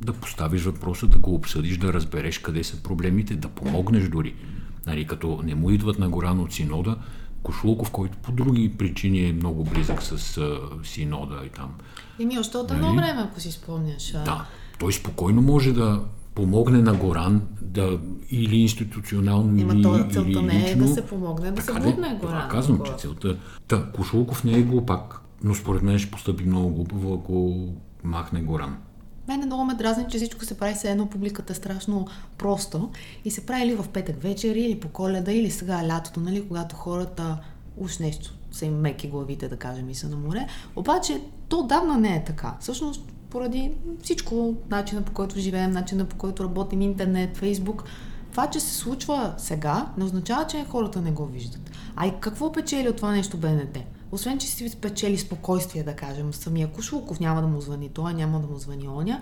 да 0.00 0.12
поставиш 0.12 0.62
въпроса, 0.62 1.06
да 1.06 1.18
го 1.18 1.34
обсъдиш, 1.34 1.76
да 1.76 1.92
разбереш 1.92 2.38
къде 2.38 2.64
са 2.64 2.82
проблемите, 2.82 3.36
да 3.36 3.48
помогнеш 3.48 4.08
дори. 4.08 4.34
Нали, 4.86 5.06
като 5.06 5.40
не 5.44 5.54
му 5.54 5.70
идват 5.70 5.98
на 5.98 6.08
Горан 6.08 6.40
от 6.40 6.52
Синода, 6.52 6.96
Кошлуков, 7.42 7.90
който 7.90 8.18
по 8.18 8.32
други 8.32 8.74
причини 8.78 9.28
е 9.28 9.32
много 9.32 9.64
близък 9.64 10.02
с 10.02 10.38
а, 10.38 10.60
Синода 10.84 11.40
и 11.46 11.48
там. 11.48 11.74
Еми, 12.20 12.38
още 12.38 12.56
от 12.56 12.70
Нали? 12.70 12.78
едно 12.78 12.94
време, 12.94 13.20
ако 13.20 13.40
си 13.40 13.52
спомняш. 13.52 14.14
а, 14.14 14.24
Да, 14.24 14.46
той 14.78 14.92
спокойно 14.92 15.42
може 15.42 15.72
да 15.72 16.00
помогне 16.34 16.78
на 16.78 16.94
Горан 16.94 17.42
да 17.62 17.98
или 18.30 18.56
институционално, 18.56 19.58
Има 19.58 19.74
или, 19.74 19.82
то, 19.82 19.96
или 19.96 20.12
целта 20.12 20.42
не 20.42 20.56
е 20.56 20.68
лично. 20.68 20.86
да 20.86 20.94
се 20.94 21.06
помогне, 21.06 21.50
да 21.50 21.62
се 21.62 21.66
Така 21.66 21.80
ли? 21.80 21.84
бутне 21.84 22.18
Това 22.20 22.32
гора. 22.32 22.48
казвам, 22.48 22.80
че 22.86 22.92
целта... 22.98 23.36
Та, 23.68 23.90
Кошулков 23.92 24.44
не 24.44 24.58
е 24.58 24.62
глупак, 24.62 25.20
но 25.44 25.54
според 25.54 25.82
мен 25.82 25.98
ще 25.98 26.10
постъпи 26.10 26.44
много 26.44 26.70
глупаво, 26.70 27.14
ако 27.14 27.66
махне 28.04 28.40
Горан. 28.40 28.76
Мене 29.28 29.46
много 29.46 29.64
ме 29.64 29.74
дразни, 29.74 30.04
че 30.10 30.16
всичко 30.16 30.44
се 30.44 30.58
прави 30.58 30.74
все 30.74 30.90
едно 30.90 31.06
публиката 31.06 31.52
е 31.52 31.56
страшно 31.56 32.06
просто 32.38 32.90
и 33.24 33.30
се 33.30 33.46
прави 33.46 33.62
или 33.62 33.74
в 33.74 33.88
петък 33.88 34.22
вечер, 34.22 34.54
или 34.56 34.80
по 34.80 34.88
коледа, 34.88 35.32
или 35.32 35.50
сега 35.50 35.88
лятото, 35.88 36.20
нали, 36.20 36.48
когато 36.48 36.76
хората 36.76 37.38
уж 37.76 37.98
нещо 37.98 38.34
са 38.50 38.66
им 38.66 38.74
меки 38.80 39.08
главите, 39.08 39.48
да 39.48 39.56
кажем, 39.56 39.90
и 39.90 39.94
са 39.94 40.08
на 40.08 40.16
море. 40.16 40.46
Обаче 40.76 41.20
то 41.48 41.58
отдавна 41.58 41.96
не 41.96 42.16
е 42.16 42.24
така. 42.24 42.56
Всъщност, 42.60 43.12
поради 43.30 43.72
всичко, 44.02 44.54
начина 44.70 45.02
по 45.02 45.12
който 45.12 45.40
живеем, 45.40 45.70
начина 45.70 46.04
по 46.04 46.16
който 46.16 46.44
работим, 46.44 46.82
интернет, 46.82 47.36
фейсбук, 47.36 47.84
това, 48.30 48.50
че 48.50 48.60
се 48.60 48.74
случва 48.74 49.34
сега, 49.38 49.86
не 49.98 50.04
означава, 50.04 50.46
че 50.46 50.64
хората 50.68 51.00
не 51.00 51.10
го 51.10 51.26
виждат. 51.26 51.70
А 51.96 52.06
и 52.06 52.12
какво 52.20 52.52
печели 52.52 52.88
от 52.88 52.96
това 52.96 53.10
нещо 53.10 53.36
БНТ? 53.36 53.78
Освен, 54.12 54.38
че 54.38 54.46
си 54.46 54.68
спечели 54.68 55.18
спокойствие, 55.18 55.82
да 55.82 55.96
кажем, 55.96 56.34
самия 56.34 56.68
Кошлуков 56.68 57.20
няма 57.20 57.40
да 57.40 57.46
му 57.46 57.60
звъни 57.60 57.88
това, 57.88 58.12
няма 58.12 58.40
да 58.40 58.46
му 58.46 58.56
звъни 58.56 58.88
оня, 58.88 59.20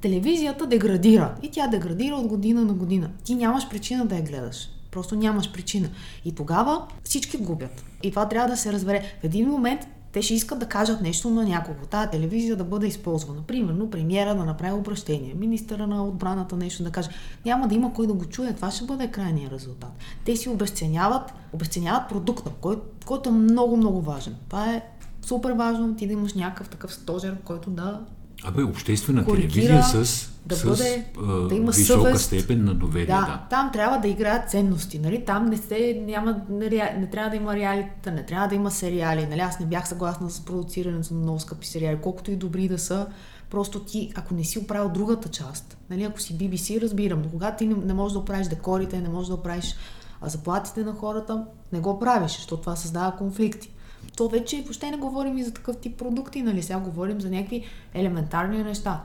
телевизията 0.00 0.66
деградира. 0.66 1.34
И 1.42 1.50
тя 1.50 1.66
деградира 1.66 2.14
от 2.14 2.26
година 2.26 2.64
на 2.64 2.72
година. 2.72 3.10
Ти 3.24 3.34
нямаш 3.34 3.68
причина 3.68 4.06
да 4.06 4.16
я 4.16 4.22
гледаш. 4.22 4.68
Просто 4.90 5.16
нямаш 5.16 5.52
причина. 5.52 5.88
И 6.24 6.34
тогава 6.34 6.86
всички 7.04 7.36
губят. 7.38 7.84
И 8.02 8.10
това 8.10 8.28
трябва 8.28 8.48
да 8.48 8.56
се 8.56 8.72
разбере. 8.72 9.02
В 9.20 9.24
един 9.24 9.48
момент 9.48 9.80
те 10.12 10.22
ще 10.22 10.34
искат 10.34 10.58
да 10.58 10.66
кажат 10.66 11.00
нещо 11.00 11.30
на 11.30 11.44
някого. 11.44 11.86
Тая 11.86 12.10
телевизия 12.10 12.56
да 12.56 12.64
бъде 12.64 12.86
използвана. 12.86 13.42
Примерно, 13.42 13.90
премиера 13.90 14.34
да 14.34 14.44
направи 14.44 14.72
обращение, 14.72 15.34
министъра 15.34 15.86
на 15.86 16.04
отбраната 16.04 16.56
нещо 16.56 16.82
да 16.82 16.90
каже. 16.90 17.08
Няма 17.44 17.68
да 17.68 17.74
има 17.74 17.92
кой 17.92 18.06
да 18.06 18.12
го 18.12 18.24
чуе. 18.24 18.52
Това 18.52 18.70
ще 18.70 18.84
бъде 18.84 19.10
крайният 19.10 19.52
резултат. 19.52 19.92
Те 20.24 20.36
си 20.36 20.48
обесценяват, 20.48 21.32
обесценяват 21.52 22.08
продукта, 22.08 22.50
който, 22.60 22.82
който 23.06 23.28
е 23.28 23.32
много, 23.32 23.76
много 23.76 24.00
важен. 24.00 24.36
Това 24.48 24.74
е 24.74 24.82
супер 25.22 25.52
важно 25.52 25.96
ти 25.96 26.06
да 26.06 26.12
имаш 26.12 26.34
някакъв 26.34 26.68
такъв 26.68 26.94
стожер, 26.94 27.36
който 27.44 27.70
да 27.70 28.00
Абе, 28.44 28.62
обществена 28.62 29.24
Коригира, 29.24 29.50
телевизия 29.66 30.04
с, 30.04 30.30
да 30.46 30.56
с 30.56 30.64
бъде- 30.64 31.04
а, 31.18 31.32
да 31.38 31.54
има 31.54 31.70
висока 31.70 32.00
съвест. 32.00 32.24
степен 32.24 32.64
на 32.64 32.74
доверие. 32.74 33.06
Да, 33.06 33.20
Да. 33.20 33.46
там 33.50 33.70
трябва 33.72 33.98
да 33.98 34.08
играят 34.08 34.50
ценности, 34.50 34.98
нали? 34.98 35.24
Там 35.24 35.46
не 35.46 35.56
се, 35.56 36.02
няма, 36.02 36.40
не, 36.50 36.68
не 36.98 37.06
трябва 37.06 37.30
да 37.30 37.36
има 37.36 37.56
реалита, 37.56 38.10
не 38.10 38.26
трябва 38.26 38.48
да 38.48 38.54
има 38.54 38.70
сериали, 38.70 39.26
нали? 39.26 39.40
Аз 39.40 39.60
не 39.60 39.66
бях 39.66 39.88
съгласна 39.88 40.30
с 40.30 40.40
продуцирането 40.40 41.14
на 41.14 41.20
много 41.20 41.40
скъпи 41.40 41.66
сериали, 41.66 41.98
колкото 41.98 42.30
и 42.30 42.36
добри 42.36 42.68
да 42.68 42.78
са. 42.78 43.06
Просто 43.50 43.80
ти, 43.80 44.12
ако 44.14 44.34
не 44.34 44.44
си 44.44 44.58
оправил 44.58 44.88
другата 44.88 45.28
част, 45.28 45.76
нали? 45.90 46.02
Ако 46.02 46.20
си 46.20 46.34
BBC, 46.34 46.80
разбирам, 46.80 47.22
но 47.22 47.30
когато 47.30 47.58
ти 47.58 47.66
не, 47.66 47.74
не 47.76 47.94
можеш 47.94 48.12
да 48.12 48.18
оправиш 48.18 48.46
декорите, 48.46 49.00
не 49.00 49.08
можеш 49.08 49.28
да 49.28 49.34
оправиш 49.34 49.74
заплатите 50.22 50.82
на 50.82 50.92
хората, 50.92 51.44
не 51.72 51.80
го 51.80 51.98
правиш, 51.98 52.32
защото 52.32 52.56
това 52.56 52.76
създава 52.76 53.12
конфликти. 53.12 53.70
То 54.16 54.28
вече 54.28 54.62
въобще 54.62 54.90
не 54.90 54.96
говорим 54.96 55.38
и 55.38 55.44
за 55.44 55.52
такъв 55.52 55.76
тип 55.76 55.96
продукти, 55.96 56.42
нали? 56.42 56.62
Сега 56.62 56.78
говорим 56.78 57.20
за 57.20 57.30
някакви 57.30 57.64
елементарни 57.94 58.62
неща. 58.62 59.04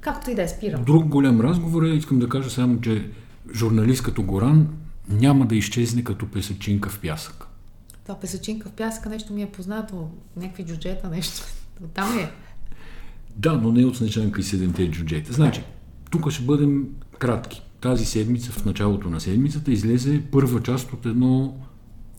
Както 0.00 0.30
и 0.30 0.34
да 0.34 0.42
е 0.42 0.48
спирам. 0.48 0.84
Друг 0.84 1.08
голям 1.08 1.40
разговор 1.40 1.82
е, 1.82 1.88
искам 1.88 2.18
да 2.18 2.28
кажа 2.28 2.50
само, 2.50 2.80
че 2.80 3.10
журналист 3.54 4.02
като 4.02 4.22
Горан 4.22 4.68
няма 5.08 5.46
да 5.46 5.56
изчезне 5.56 6.04
като 6.04 6.30
песачинка 6.30 6.88
в 6.88 7.00
пясък. 7.00 7.46
Това 8.02 8.20
песачинка 8.20 8.68
в 8.68 8.72
пясъка 8.72 9.08
нещо 9.08 9.32
ми 9.32 9.42
е 9.42 9.50
познато. 9.50 10.08
Някакви 10.36 10.64
джуджета, 10.64 11.08
нещо. 11.08 11.42
Там 11.94 12.18
е. 12.18 12.30
Да, 13.36 13.52
но 13.52 13.72
не 13.72 13.84
от 13.84 13.96
Снежанка 13.96 14.40
и 14.40 14.44
седемте 14.44 14.90
джуджета. 14.90 15.32
Значи, 15.32 15.62
тук 16.10 16.30
ще 16.30 16.42
бъдем 16.42 16.86
кратки. 17.18 17.62
Тази 17.80 18.04
седмица, 18.04 18.52
в 18.52 18.64
началото 18.64 19.10
на 19.10 19.20
седмицата, 19.20 19.72
излезе 19.72 20.22
първа 20.32 20.62
част 20.62 20.92
от 20.92 21.06
едно 21.06 21.54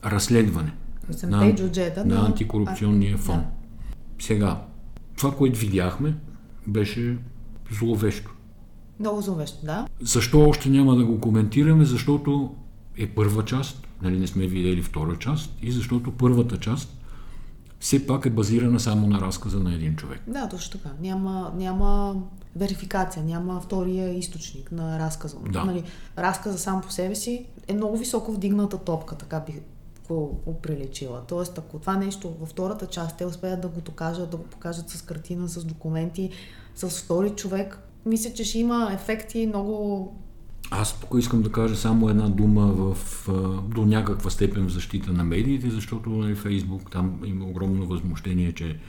разследване 0.05 0.71
Седемте 1.11 1.55
джуджета, 1.55 2.05
на 2.05 2.25
антикорупционния 2.25 3.15
А, 3.15 3.17
фонд. 3.17 3.43
да. 3.43 4.23
Сега, 4.23 4.61
това, 5.17 5.35
което 5.35 5.59
видяхме, 5.59 6.15
беше 6.67 7.17
зловещо. 7.71 8.31
Много 8.99 9.21
зловещо, 9.21 9.65
да. 9.65 9.87
Защо 10.01 10.49
още 10.49 10.69
няма 10.69 10.95
да 10.95 11.05
го 11.05 11.19
коментираме? 11.19 11.85
Защото 11.85 12.55
е 12.97 13.07
първа 13.07 13.45
част, 13.45 13.87
нали 14.01 14.19
не 14.19 14.27
сме 14.27 14.47
видели 14.47 14.81
втора 14.81 15.17
част, 15.19 15.57
и 15.61 15.71
защото 15.71 16.11
първата 16.11 16.59
част 16.59 16.97
все 17.79 18.07
пак 18.07 18.25
е 18.25 18.29
базирана 18.29 18.79
само 18.79 19.07
на 19.07 19.21
разказа 19.21 19.59
на 19.59 19.73
един 19.73 19.95
човек. 19.95 20.21
Да, 20.27 20.49
точно 20.49 20.79
така. 20.79 20.95
Няма, 21.01 21.53
няма 21.55 22.15
верификация, 22.55 23.23
няма 23.23 23.61
втория 23.61 24.17
източник 24.17 24.71
на 24.71 24.99
разказа. 24.99 25.37
Да. 25.49 25.63
Нали, 25.63 25.83
разказа 26.17 26.57
сам 26.57 26.81
по 26.81 26.91
себе 26.91 27.15
си 27.15 27.45
е 27.67 27.73
много 27.73 27.97
високо 27.97 28.31
вдигната 28.31 28.77
топка, 28.77 29.15
така 29.15 29.39
би 29.39 29.59
го 30.11 30.41
оприличила. 30.45 31.21
Тоест, 31.27 31.57
ако 31.57 31.79
това 31.79 31.97
нещо 31.97 32.35
във 32.39 32.49
втората 32.49 32.87
част 32.87 33.17
те 33.17 33.25
успеят 33.25 33.61
да 33.61 33.67
го 33.67 33.81
докажат, 33.81 34.29
да 34.29 34.37
го 34.37 34.43
покажат 34.43 34.89
с 34.89 35.01
картина, 35.01 35.47
с 35.47 35.63
документи, 35.65 36.29
с 36.75 36.89
втори 36.89 37.29
човек, 37.29 37.79
мисля, 38.05 38.33
че 38.33 38.43
ще 38.43 38.59
има 38.59 38.89
ефекти 38.93 39.47
много 39.47 40.15
Аз 40.71 40.99
тук 40.99 41.15
искам 41.19 41.41
да 41.41 41.51
кажа 41.51 41.75
само 41.75 42.09
една 42.09 42.29
дума 42.29 42.65
в, 42.65 42.97
до 43.75 43.85
някаква 43.85 44.29
степен 44.29 44.67
в 44.67 44.71
защита 44.71 45.11
на 45.11 45.23
медиите, 45.23 45.69
защото 45.69 46.09
нали, 46.09 46.35
Фейсбук 46.35 46.91
там 46.91 47.19
има 47.25 47.45
огромно 47.45 47.85
възмущение, 47.85 48.53
че 48.53 48.79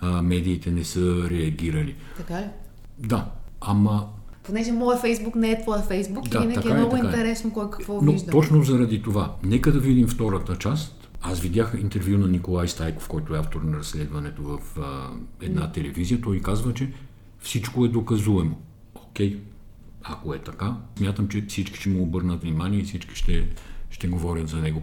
а, 0.00 0.22
медиите 0.22 0.70
не 0.70 0.84
са 0.84 1.30
реагирали. 1.30 1.96
Така 2.16 2.40
ли? 2.40 2.48
Да, 2.98 3.30
ама 3.60 4.08
Понеже 4.48 4.72
моят 4.72 5.00
фейсбук 5.00 5.34
не 5.34 5.50
е 5.50 5.62
твоя 5.62 5.82
фейсбук, 5.82 6.28
Да, 6.28 6.38
винаги 6.40 6.54
така 6.54 6.68
е 6.68 6.72
е, 6.72 6.74
много 6.74 6.96
е. 6.96 7.00
интересно 7.00 7.52
кой 7.52 7.70
какво 7.70 8.02
Но 8.02 8.12
вижда. 8.12 8.30
точно 8.30 8.62
заради 8.62 9.02
това, 9.02 9.34
нека 9.42 9.72
да 9.72 9.78
видим 9.78 10.08
втората 10.08 10.56
част. 10.56 11.08
Аз 11.22 11.40
видях 11.40 11.76
интервю 11.80 12.18
на 12.18 12.28
Николай 12.28 12.68
Стайков, 12.68 13.08
който 13.08 13.34
е 13.34 13.38
автор 13.38 13.60
на 13.60 13.78
разследването 13.78 14.42
в 14.42 14.58
а, 14.78 15.06
една 15.42 15.72
телевизия. 15.72 16.20
Той 16.20 16.40
казва, 16.40 16.74
че 16.74 16.92
всичко 17.40 17.84
е 17.84 17.88
доказуемо. 17.88 18.56
Окей, 18.94 19.40
ако 20.02 20.34
е 20.34 20.38
така, 20.38 20.76
смятам, 20.98 21.28
че 21.28 21.44
всички 21.48 21.78
ще 21.78 21.88
му 21.88 22.02
обърнат 22.02 22.42
внимание 22.42 22.80
и 22.80 22.84
всички 22.84 23.14
ще, 23.14 23.48
ще 23.90 24.08
говорят 24.08 24.48
за 24.48 24.56
него. 24.56 24.82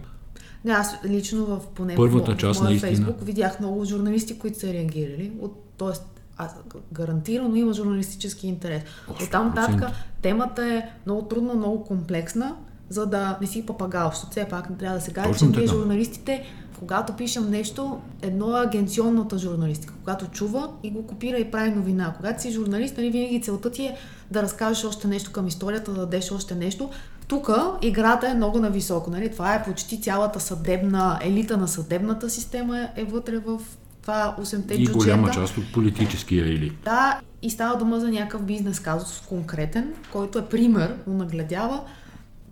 Не, 0.64 0.72
аз 0.72 0.94
лично 1.06 1.46
в 1.46 1.60
поне 1.74 1.94
Първата 1.94 2.32
в, 2.32 2.36
част 2.36 2.60
в 2.60 2.62
моя 2.62 2.70
наистина. 2.70 2.90
фейсбук 2.90 3.26
видях 3.26 3.60
много 3.60 3.84
журналисти, 3.84 4.38
които 4.38 4.58
са 4.58 4.72
реагирали. 4.72 5.32
От, 5.40 5.64
тоест, 5.76 6.15
аз 6.36 6.54
гарантирано 6.92 7.56
има 7.56 7.72
журналистически 7.72 8.46
интерес. 8.46 8.82
О, 9.08 9.12
От 9.12 9.30
там 9.30 9.46
нататък 9.46 9.80
100%. 9.80 9.90
темата 10.22 10.64
е 10.64 10.82
много 11.06 11.22
трудна, 11.22 11.54
много 11.54 11.84
комплексна, 11.84 12.56
за 12.88 13.06
да 13.06 13.38
не 13.40 13.46
си 13.46 13.66
папагал, 13.66 14.10
защото 14.10 14.30
все 14.30 14.48
пак 14.48 14.70
не 14.70 14.76
трябва 14.76 14.98
да 14.98 15.04
се 15.04 15.12
каже, 15.12 15.38
че 15.38 15.46
ние 15.46 15.66
журналистите 15.66 16.44
когато 16.78 17.12
пишем 17.12 17.50
нещо, 17.50 18.00
едно 18.22 18.56
е 18.56 18.64
агенционната 18.64 19.38
журналистика, 19.38 19.94
когато 20.00 20.26
чува 20.26 20.70
и 20.82 20.90
го 20.90 21.06
копира 21.06 21.38
и 21.38 21.50
прави 21.50 21.70
новина. 21.70 22.14
Когато 22.16 22.42
си 22.42 22.52
журналист, 22.52 22.96
нали, 22.96 23.10
винаги 23.10 23.42
целта 23.42 23.70
ти 23.70 23.84
е 23.84 23.96
да 24.30 24.42
разкажеш 24.42 24.84
още 24.84 25.08
нещо 25.08 25.32
към 25.32 25.46
историята, 25.46 25.92
да 25.92 26.00
дадеш 26.00 26.32
още 26.32 26.54
нещо. 26.54 26.90
Тук 27.28 27.50
играта 27.82 28.28
е 28.28 28.34
много 28.34 28.58
нависоко. 28.58 29.10
Нали? 29.10 29.32
Това 29.32 29.54
е 29.54 29.64
почти 29.64 30.00
цялата 30.00 30.40
съдебна, 30.40 31.18
елита 31.22 31.56
на 31.56 31.68
съдебната 31.68 32.30
система 32.30 32.88
е 32.96 33.04
вътре 33.04 33.38
в 33.38 33.60
това 34.06 34.36
8-те 34.40 34.74
И 34.74 34.78
джуджета. 34.84 34.98
голяма 34.98 35.30
част 35.30 35.58
от 35.58 35.72
политическия 35.72 36.46
елит. 36.46 36.72
Да, 36.84 37.20
и 37.42 37.50
става 37.50 37.78
дума 37.78 38.00
за 38.00 38.08
някакъв 38.10 38.42
бизнес 38.42 38.80
казус 38.80 39.20
конкретен, 39.28 39.94
който 40.12 40.38
е 40.38 40.46
пример, 40.46 40.96
но 41.06 41.14
нагледява 41.14 41.80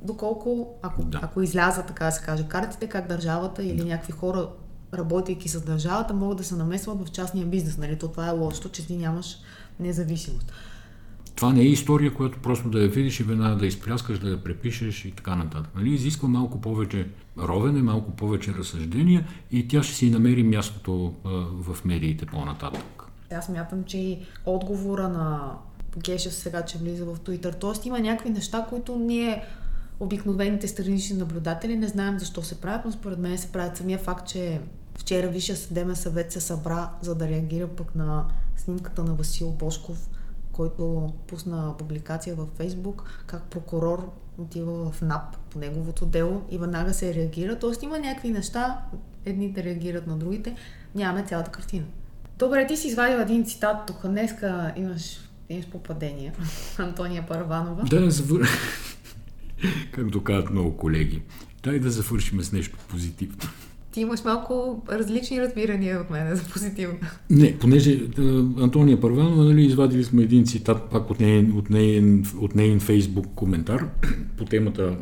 доколко, 0.02 0.74
ако, 0.82 1.02
Да. 1.02 1.08
да. 1.08 1.20
ако 1.22 1.42
изляза, 1.42 1.82
така 1.82 2.04
да 2.04 2.12
се 2.12 2.24
каже, 2.24 2.44
картите, 2.48 2.86
как 2.86 3.08
държавата 3.08 3.64
или 3.64 3.84
някакви 3.84 4.12
хора, 4.12 4.48
работейки 4.94 5.48
с 5.48 5.60
държавата, 5.60 6.14
могат 6.14 6.38
да 6.38 6.44
се 6.44 6.54
намесват 6.54 7.08
в 7.08 7.10
частния 7.10 7.46
бизнес. 7.46 7.78
Нали? 7.78 7.98
То 7.98 8.08
това 8.08 8.26
е 8.28 8.32
лошото, 8.32 8.68
че 8.68 8.86
ти 8.86 8.96
нямаш 8.96 9.36
независимост. 9.80 10.52
Това 11.34 11.52
не 11.52 11.60
е 11.60 11.64
история, 11.64 12.14
която 12.14 12.38
просто 12.38 12.70
да 12.70 12.82
я 12.82 12.88
видиш 12.88 13.20
и 13.20 13.22
веднага 13.22 13.56
да 13.56 13.66
изпляскаш, 13.66 14.18
да 14.18 14.30
я 14.30 14.44
препишеш 14.44 15.04
и 15.04 15.10
така 15.10 15.36
нататък. 15.36 15.70
Нали? 15.76 15.94
Изисква 15.94 16.28
малко 16.28 16.60
повече 16.60 17.08
ровене, 17.38 17.82
малко 17.82 18.10
повече 18.10 18.54
разсъждения 18.54 19.26
и 19.50 19.68
тя 19.68 19.82
ще 19.82 19.94
си 19.94 20.10
намери 20.10 20.42
мястото 20.42 21.14
а, 21.24 21.28
в 21.62 21.84
медиите 21.84 22.26
по-нататък. 22.26 23.04
Аз 23.32 23.46
смятам, 23.46 23.84
че 23.84 23.98
и 23.98 24.18
отговора 24.46 25.08
на 25.08 25.52
Гешев 25.98 26.34
сега, 26.34 26.62
че 26.62 26.78
влиза 26.78 27.04
в 27.04 27.16
Twitter, 27.16 27.60
т.е. 27.60 27.88
има 27.88 28.00
някакви 28.00 28.30
неща, 28.30 28.66
които 28.68 28.96
ние 28.96 29.44
обикновените 30.00 30.68
странични 30.68 31.16
наблюдатели 31.16 31.76
не 31.76 31.88
знаем 31.88 32.18
защо 32.18 32.42
се 32.42 32.60
правят, 32.60 32.84
но 32.84 32.92
според 32.92 33.18
мен 33.18 33.38
се 33.38 33.52
правят 33.52 33.76
самия 33.76 33.98
факт, 33.98 34.28
че 34.28 34.60
вчера 34.98 35.28
Висшия 35.28 35.56
съдебен 35.56 35.96
съвет 35.96 36.32
се 36.32 36.40
събра, 36.40 36.90
за 37.02 37.14
да 37.14 37.28
реагира 37.28 37.68
пък 37.68 37.94
на 37.94 38.26
снимката 38.56 39.04
на 39.04 39.14
Васил 39.14 39.50
Бошков, 39.50 40.08
който 40.54 41.12
пусна 41.26 41.74
публикация 41.78 42.34
във 42.34 42.48
Фейсбук, 42.56 43.24
как 43.26 43.42
прокурор 43.42 44.12
отива 44.38 44.90
в 44.90 45.02
НАП 45.02 45.36
по 45.50 45.58
неговото 45.58 46.06
дело 46.06 46.42
и 46.50 46.58
веднага 46.58 46.94
се 46.94 47.14
реагира. 47.14 47.58
Тоест 47.58 47.82
има 47.82 47.98
някакви 47.98 48.30
неща, 48.30 48.80
едните 49.24 49.64
реагират 49.64 50.06
на 50.06 50.16
другите, 50.16 50.56
нямаме 50.94 51.26
цялата 51.26 51.50
картина. 51.50 51.84
Добре, 52.38 52.66
ти 52.66 52.76
си 52.76 52.88
извадил 52.88 53.16
един 53.16 53.44
цитат 53.44 53.86
тук. 53.86 54.06
Днеска 54.06 54.72
имаш, 54.76 55.18
имаш 55.48 55.66
попадение. 55.66 56.32
Антония 56.78 57.26
Парванова. 57.26 57.82
Да 57.82 58.10
завър... 58.10 58.48
Както 59.92 60.24
казват 60.24 60.50
много 60.50 60.76
колеги, 60.76 61.22
дай 61.62 61.78
да 61.78 61.90
завършим 61.90 62.42
с 62.42 62.52
нещо 62.52 62.78
позитивно. 62.88 63.38
Ти 63.94 64.00
имаш 64.00 64.24
малко 64.24 64.82
различни 64.92 65.40
разбирания 65.40 66.00
от 66.00 66.10
мен 66.10 66.36
за 66.36 66.42
позитивно. 66.44 66.98
Не, 67.30 67.58
понеже 67.58 68.00
Антония 68.60 69.00
Първанова, 69.00 69.44
нали, 69.44 69.64
извадили 69.64 70.04
сме 70.04 70.22
един 70.22 70.46
цитат 70.46 70.82
пак 70.82 71.10
от 71.10 71.20
нейн, 71.20 71.52
от 71.56 71.70
нейн, 71.70 72.26
от 72.40 72.54
нейн 72.54 72.80
фейсбук 72.80 73.26
коментар 73.34 73.88
по 74.36 74.44
темата 74.44 74.96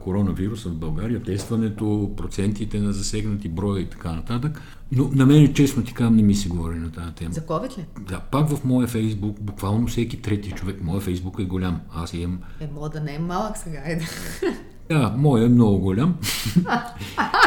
коронавируса 0.00 0.68
в 0.68 0.74
България, 0.74 1.22
тестването, 1.22 2.12
процентите 2.16 2.80
на 2.80 2.92
засегнати 2.92 3.48
броя 3.48 3.82
и 3.82 3.86
така 3.86 4.12
нататък. 4.12 4.60
Но 4.92 5.10
на 5.12 5.26
мен, 5.26 5.54
честно 5.54 5.84
ти 5.84 5.94
казвам, 5.94 6.16
не 6.16 6.22
ми 6.22 6.34
се 6.34 6.48
говори 6.48 6.78
на 6.78 6.92
тази 6.92 7.12
тема. 7.14 7.32
За 7.32 7.40
COVID 7.40 7.78
ли? 7.78 7.84
Да, 8.08 8.20
пак 8.20 8.48
в 8.48 8.64
моя 8.64 8.88
фейсбук, 8.88 9.40
буквално 9.40 9.86
всеки 9.86 10.22
трети 10.22 10.50
човек, 10.50 10.76
моя 10.82 11.00
фейсбук 11.00 11.38
е 11.40 11.44
голям. 11.44 11.80
Аз 11.94 12.14
имам 12.14 12.38
Е, 12.60 12.68
мога 12.74 12.88
да 12.88 13.00
не 13.00 13.14
е 13.14 13.18
малък 13.18 13.56
сега. 13.56 13.82
Е. 13.84 14.00
Да, 14.90 15.14
моя 15.16 15.44
е 15.44 15.48
много 15.48 15.78
голям. 15.78 16.14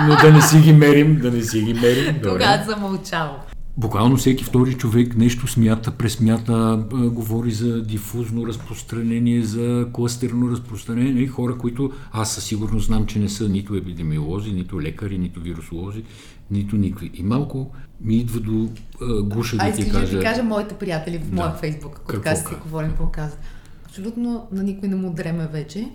Но 0.07 0.15
да 0.15 0.31
не 0.33 0.41
си 0.41 0.59
ги 0.59 0.73
мерим, 0.73 1.19
да 1.21 1.31
не 1.31 1.41
си 1.41 1.61
ги 1.61 1.73
мерим. 1.73 2.15
Тогава 2.23 2.63
замълчал. 2.67 3.39
Буквално 3.77 4.17
всеки 4.17 4.43
втори 4.43 4.73
човек 4.73 5.15
нещо 5.17 5.47
смята, 5.47 5.91
пресмята, 5.91 6.53
а, 6.93 6.97
говори 7.09 7.51
за 7.51 7.83
дифузно 7.83 8.47
разпространение, 8.47 9.43
за 9.43 9.87
кластерно 9.93 10.51
разпространение. 10.51 11.23
И 11.23 11.27
хора, 11.27 11.57
които 11.57 11.91
аз 12.11 12.31
със 12.31 12.43
сигурност 12.43 12.85
знам, 12.85 13.05
че 13.05 13.19
не 13.19 13.29
са 13.29 13.49
нито 13.49 13.75
епидемиолози, 13.75 14.51
нито 14.51 14.81
лекари, 14.81 15.17
нито 15.17 15.39
вирусолози, 15.39 16.03
нито 16.51 16.75
никакви. 16.75 17.11
И 17.13 17.23
малко 17.23 17.71
ми 18.01 18.15
идва 18.15 18.39
до 18.39 18.69
а, 19.01 19.21
гуша 19.23 19.57
да 19.57 19.63
Ай, 19.63 19.73
ти 19.73 19.81
искаш 19.81 19.93
да 19.93 19.99
кажа... 19.99 20.19
ти 20.19 20.25
кажа 20.25 20.43
моите 20.43 20.75
приятели 20.75 21.17
в 21.17 21.29
Да. 21.29 21.35
моя 21.35 21.51
фейсбук, 21.53 21.95
ако 21.95 22.05
Какво 22.07 22.23
така 22.23 22.35
си 22.35 22.45
говорим, 22.63 22.89
какво 22.89 23.05
казват. 23.05 23.39
Абсолютно 23.85 24.47
на 24.51 24.63
никой 24.63 24.89
не 24.89 24.95
му 24.95 25.13
дреме 25.13 25.47
вече, 25.47 25.89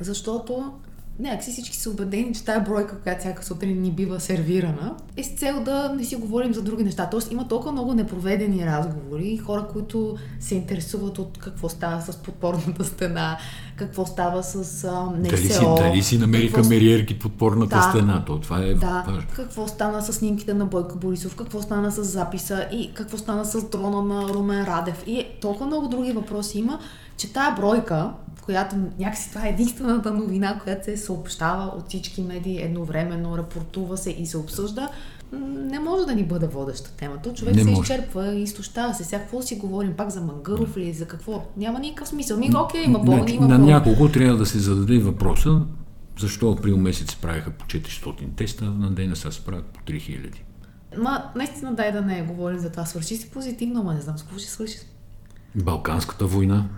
защото 0.00 0.72
някакси 1.18 1.50
всички 1.52 1.76
са 1.76 1.90
убедени, 1.90 2.34
че 2.34 2.44
тая 2.44 2.60
бройка, 2.60 2.98
която 3.00 3.20
всяка 3.20 3.44
сутрин 3.44 3.82
ни 3.82 3.90
бива 3.90 4.20
сервирана, 4.20 4.94
е 5.16 5.22
с 5.22 5.28
цел 5.28 5.62
да 5.64 5.94
не 5.96 6.04
си 6.04 6.16
говорим 6.16 6.54
за 6.54 6.62
други 6.62 6.84
неща. 6.84 7.08
Тоест 7.10 7.32
има 7.32 7.48
толкова 7.48 7.72
много 7.72 7.94
непроведени 7.94 8.66
разговори, 8.66 9.36
хора, 9.36 9.66
които 9.72 10.16
се 10.40 10.54
интересуват 10.54 11.18
от 11.18 11.38
какво 11.38 11.68
става 11.68 12.00
с 12.02 12.16
подпорната 12.16 12.84
стена, 12.84 13.38
какво 13.76 14.06
става 14.06 14.42
с 14.42 14.54
а, 14.84 15.02
НСО. 15.02 15.30
Дали 15.30 15.36
си, 15.48 15.64
дали 15.78 16.02
си 16.02 16.18
намериха 16.18 16.54
какво 16.54 16.68
мериерки 16.68 17.18
под 17.18 17.32
порната 17.32 17.76
Да. 17.76 17.82
стена? 17.82 18.24
То, 18.24 18.38
това 18.40 18.58
е 18.58 18.74
да, 18.74 19.04
важно. 19.06 19.22
какво 19.36 19.68
стана 19.68 20.02
с 20.02 20.12
снимките 20.12 20.54
на 20.54 20.66
Бойко 20.66 20.98
Борисов, 20.98 21.36
какво 21.36 21.62
стана 21.62 21.92
с 21.92 22.04
записа 22.04 22.66
и 22.72 22.90
какво 22.94 23.18
стана 23.18 23.44
с 23.44 23.68
дрона 23.68 24.02
на 24.02 24.28
Румен 24.28 24.64
Радев. 24.64 25.04
И 25.06 25.26
толкова 25.40 25.66
много 25.66 25.88
други 25.88 26.12
въпроси 26.12 26.58
има, 26.58 26.78
че 27.16 27.32
тая 27.32 27.54
бройка, 27.54 28.10
която 28.42 28.76
някакси 28.98 29.28
това 29.28 29.46
е 29.46 29.50
единствената 29.50 30.10
новина, 30.10 30.58
която 30.58 30.84
се 30.84 30.96
съобщава 30.96 31.64
от 31.68 31.88
всички 31.88 32.22
медии 32.22 32.62
едновременно, 32.62 33.38
рапортува 33.38 33.96
се 33.96 34.10
и 34.10 34.26
се 34.26 34.38
обсъжда, 34.38 34.88
не 35.42 35.80
може 35.80 36.06
да 36.06 36.14
ни 36.14 36.24
бъде 36.24 36.46
водеща 36.46 36.92
темата. 36.92 37.34
Човек 37.34 37.54
Не 37.54 37.64
се 37.64 37.70
може. 37.70 37.80
изчерпва 37.82 38.34
и 38.34 38.42
изтощава 38.42 38.94
се. 38.94 39.04
Сега 39.04 39.22
какво 39.22 39.42
си 39.42 39.56
говорим? 39.56 39.92
Пак 39.92 40.10
за 40.10 40.20
Мангаров 40.20 40.76
ли? 40.76 40.92
За 40.92 41.06
какво? 41.06 41.44
Няма 41.56 41.78
никакъв 41.78 42.08
смисъл. 42.08 42.38
Ми, 42.38 42.50
окей, 42.56 42.84
има 42.84 42.98
болни, 42.98 43.20
Значи, 43.20 43.34
има 43.34 43.48
на 43.48 43.56
болни. 43.56 43.72
няколко 43.72 44.08
трябва 44.08 44.36
да 44.36 44.46
се 44.46 44.58
зададе 44.58 44.98
въпроса, 44.98 45.60
защо 46.18 46.50
април 46.50 46.76
месец 46.76 47.10
се 47.10 47.16
правиха 47.16 47.50
по 47.50 47.64
400 47.64 48.36
теста, 48.36 48.64
на 48.64 48.90
ден 48.90 49.12
сега 49.14 49.30
се 49.30 49.44
правят 49.44 49.64
по 49.64 49.80
3000. 49.82 50.30
Ма, 50.98 51.24
наистина 51.36 51.74
дай 51.74 51.92
да 51.92 52.02
не 52.02 52.22
говорим 52.22 52.58
за 52.58 52.70
това. 52.70 52.84
Свърши 52.86 53.16
си 53.16 53.30
позитивно, 53.30 53.80
ама 53.80 53.94
не 53.94 54.00
знам 54.00 54.18
с 54.18 54.22
какво 54.22 54.38
ще 54.38 54.48
свърши. 54.48 54.78
Балканската 55.54 56.26
война. 56.26 56.68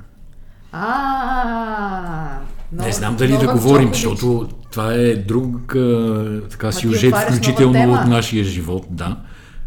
А, 0.76 2.40
Не 2.72 2.92
знам 2.92 3.16
дали 3.16 3.38
да 3.38 3.52
говорим, 3.52 3.88
защото 3.88 4.48
това 4.70 4.94
е 4.94 5.16
друг 5.16 5.74
а, 5.76 6.42
така, 6.50 6.72
сюжет, 6.72 7.14
включително 7.16 7.92
от 7.92 8.06
нашия 8.06 8.44
живот, 8.44 8.86
да. 8.90 9.20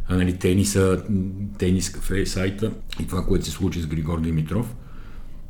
А, 0.07 0.15
нали, 0.15 0.37
тениса, 0.37 1.03
тенис 1.57 1.91
кафе, 1.91 2.25
сайта 2.25 2.71
и 2.99 3.07
това, 3.07 3.25
което 3.25 3.45
се 3.45 3.51
случи 3.51 3.81
с 3.81 3.87
Григор 3.87 4.21
Димитров. 4.21 4.75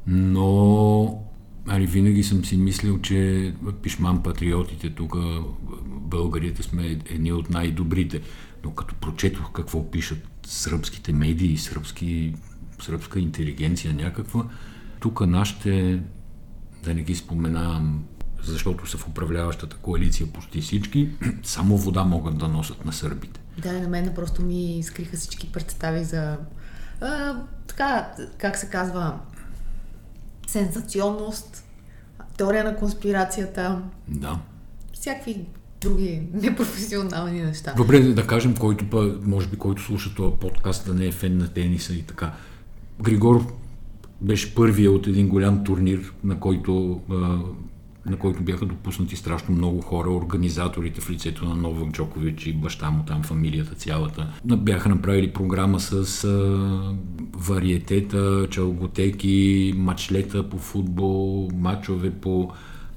Но 0.08 1.24
али, 1.68 1.86
винаги 1.86 2.24
съм 2.24 2.46
си 2.46 2.58
мислил, 2.58 3.02
че 3.02 3.54
пишман 3.82 4.24
патриотите 4.24 4.90
тук, 4.90 5.16
българите 5.86 6.64
сме 6.64 7.00
едни 7.10 7.32
от 7.32 7.50
най-добрите. 7.50 8.22
Но 8.66 8.72
като 8.72 8.96
прочетох 8.96 9.52
какво 9.52 9.92
пишат 9.92 10.20
сръбските 10.46 11.14
медии, 11.14 11.58
сръбски, 11.58 12.34
сръбска 12.82 13.20
интелигенция 13.20 13.94
някаква, 13.94 14.44
тук 15.00 15.22
нашите, 15.22 16.02
да 16.84 16.94
не 16.94 17.02
ги 17.02 17.16
споменавам, 17.16 18.04
защото 18.44 18.90
са 18.90 18.98
в 18.98 19.08
управляващата 19.08 19.76
коалиция 19.76 20.28
почти 20.28 20.62
всички, 20.62 21.10
само 21.44 21.78
вода 21.78 22.04
могат 22.04 22.38
да 22.38 22.48
носят 22.48 22.86
на 22.86 22.94
сърбите. 22.94 23.40
Да, 23.58 23.74
на 23.74 23.88
мен 23.88 24.12
просто 24.16 24.42
ми 24.42 24.80
скриха 24.84 25.18
всички 25.18 25.52
представи 25.52 26.04
за 26.04 26.38
а, 27.02 27.36
така, 27.68 28.12
как 28.38 28.58
се 28.58 28.70
казва, 28.70 29.20
сензационност, 30.48 31.64
теория 32.38 32.64
на 32.64 32.76
конспирацията, 32.76 33.82
Да. 34.08 34.40
всякакви 34.94 35.46
други 35.82 36.28
непрофесионални 36.34 37.42
неща. 37.42 37.74
Добре, 37.78 38.00
да 38.00 38.28
кажем, 38.28 38.56
който 38.56 38.90
па, 38.90 39.16
може 39.24 39.48
би, 39.48 39.58
който 39.58 39.82
слуша 39.82 40.16
този 40.16 40.36
подкаст, 40.36 40.86
да 40.86 40.94
не 40.94 41.06
е 41.06 41.12
фен 41.12 41.38
на 41.38 41.48
тениса 41.48 41.94
и 41.94 42.04
така. 42.04 42.34
Григор 43.02 43.54
беше 44.22 44.56
първия 44.56 44.92
от 44.92 45.08
един 45.08 45.28
голям 45.28 45.64
турнир, 45.64 46.14
на 46.24 46.40
който, 46.40 47.02
на 48.06 48.18
който 48.20 48.44
бяха 48.44 48.66
допуснати 48.66 49.16
страшно 49.16 49.56
много 49.56 49.82
хора, 49.82 50.10
организаторите 50.10 51.02
в 51.02 51.10
лицето 51.10 51.46
на 51.46 51.56
Новак 51.56 51.92
Джокович 51.92 52.48
и 52.48 52.54
баща 52.54 52.90
му 52.90 53.04
там, 53.08 53.24
фамилията 53.24 53.76
цялата. 53.76 54.28
Бяха 54.46 54.90
направили 54.90 55.34
програма 55.34 55.80
с 55.80 56.28
вариетета, 57.38 58.48
чалготеки, 58.50 59.74
мачлета 59.78 60.50
по 60.50 60.58
футбол, 60.58 61.50
мачове 61.54 62.12
по 62.12 62.52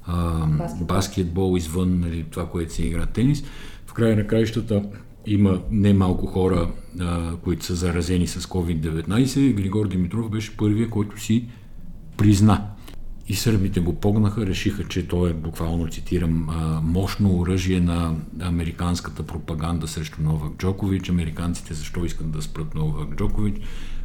Баскетбол. 0.07 0.85
баскетбол 0.87 1.57
извън 1.57 1.99
нали, 1.99 2.25
това, 2.31 2.49
което 2.49 2.73
се 2.73 2.85
игра 2.85 3.05
тенис. 3.05 3.43
В 3.85 3.93
края 3.93 4.15
на 4.15 4.27
краищата 4.27 4.83
има 5.25 5.61
немалко 5.71 6.25
хора, 6.25 6.71
а, 6.99 7.35
които 7.35 7.65
са 7.65 7.75
заразени 7.75 8.27
с 8.27 8.41
COVID-19. 8.41 9.53
Григор 9.53 9.87
Димитров 9.87 10.29
беше 10.29 10.57
първия, 10.57 10.89
който 10.89 11.21
си 11.21 11.47
призна. 12.17 12.67
и 13.27 13.35
сърбите 13.35 13.79
го 13.79 13.99
погнаха, 13.99 14.45
решиха, 14.45 14.87
че 14.87 15.07
той 15.07 15.29
е, 15.29 15.33
буквално 15.33 15.87
цитирам, 15.87 16.47
мощно 16.83 17.39
оръжие 17.39 17.79
на 17.79 18.15
американската 18.39 19.23
пропаганда 19.23 19.87
срещу 19.87 20.21
Новак 20.21 20.57
Джокович. 20.57 21.09
Американците 21.09 21.73
защо 21.73 22.05
искат 22.05 22.31
да 22.31 22.41
спрат 22.41 22.75
Новак 22.75 23.15
Джокович? 23.15 23.55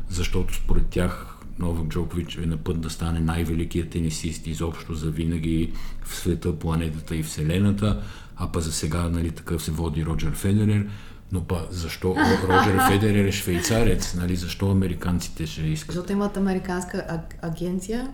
Защото 0.08 0.54
според 0.54 0.86
тях 0.86 1.36
Новак 1.58 1.88
Джокович 1.88 2.36
е 2.36 2.46
на 2.46 2.56
път 2.56 2.80
да 2.80 2.90
стане 2.90 3.20
най-великият 3.20 3.90
тенисист 3.90 4.46
изобщо 4.46 4.94
за 4.94 5.10
винаги 5.10 5.72
в 6.04 6.16
света, 6.16 6.58
планетата 6.58 7.16
и 7.16 7.22
Вселената, 7.22 8.02
а 8.36 8.52
па 8.52 8.60
за 8.60 8.72
сега 8.72 9.08
нали, 9.08 9.30
такъв 9.30 9.62
се 9.62 9.70
води 9.70 10.04
Роджер 10.04 10.32
Федерер. 10.32 10.86
Но 11.32 11.44
па 11.44 11.66
защо 11.70 12.16
Роджер 12.48 12.78
Федерер 12.88 13.24
е 13.24 13.32
швейцарец? 13.32 14.14
Нали, 14.14 14.36
защо 14.36 14.70
американците 14.70 15.46
ще 15.46 15.62
искат? 15.62 15.94
Защото 15.94 16.12
имат 16.12 16.36
американска 16.36 16.96
аг- 16.98 17.34
агенция 17.42 18.08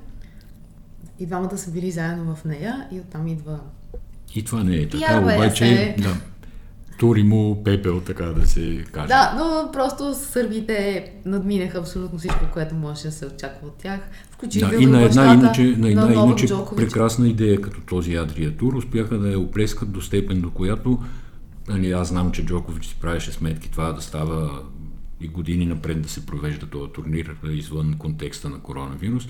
и 1.18 1.26
двамата 1.26 1.58
са 1.58 1.70
били 1.70 1.90
заедно 1.90 2.36
в 2.36 2.44
нея 2.44 2.88
и 2.92 3.00
оттам 3.00 3.28
идва... 3.28 3.60
И 4.34 4.44
това 4.44 4.64
не 4.64 4.76
е 4.76 4.88
така, 4.88 5.20
обаче 5.20 5.66
се. 5.66 5.96
да, 6.02 6.16
тури 6.98 7.22
му 7.22 7.64
пепел, 7.64 8.00
така 8.00 8.24
да 8.24 8.46
се 8.46 8.84
каже. 8.92 9.08
Да, 9.08 9.34
но 9.38 9.72
просто 9.72 10.14
сърбите 10.14 11.06
надминаха 11.24 11.78
абсолютно 11.78 12.18
всичко, 12.18 12.44
което 12.52 12.74
можеше 12.74 13.06
да 13.06 13.12
се 13.12 13.26
очаква 13.26 13.68
от 13.68 13.76
тях. 13.78 14.00
Включително 14.30 14.74
Да, 14.74 14.82
и 14.82 14.86
на 14.86 15.02
една, 15.02 15.34
иначе, 15.34 15.62
на 15.62 15.88
една 15.88 16.06
на 16.06 16.12
иначе 16.12 16.46
прекрасна 16.76 17.28
идея 17.28 17.60
като 17.60 17.80
този 17.80 18.14
Адрия 18.14 18.56
Тур, 18.56 18.74
успяха 18.74 19.18
да 19.18 19.28
я 19.28 19.38
оплескат 19.38 19.92
до 19.92 20.00
степен, 20.00 20.40
до 20.40 20.50
която 20.50 20.98
нали, 21.68 21.92
аз 21.92 22.08
знам, 22.08 22.32
че 22.32 22.46
Джокович 22.46 22.86
си 22.86 22.96
правеше 23.00 23.32
сметки 23.32 23.70
това 23.70 23.92
да 23.92 24.02
става 24.02 24.62
и 25.20 25.28
години 25.28 25.66
напред 25.66 26.02
да 26.02 26.08
се 26.08 26.26
провежда 26.26 26.66
този 26.66 26.92
турнир 26.92 27.36
извън 27.50 27.94
контекста 27.98 28.50
на 28.50 28.58
коронавирус. 28.58 29.28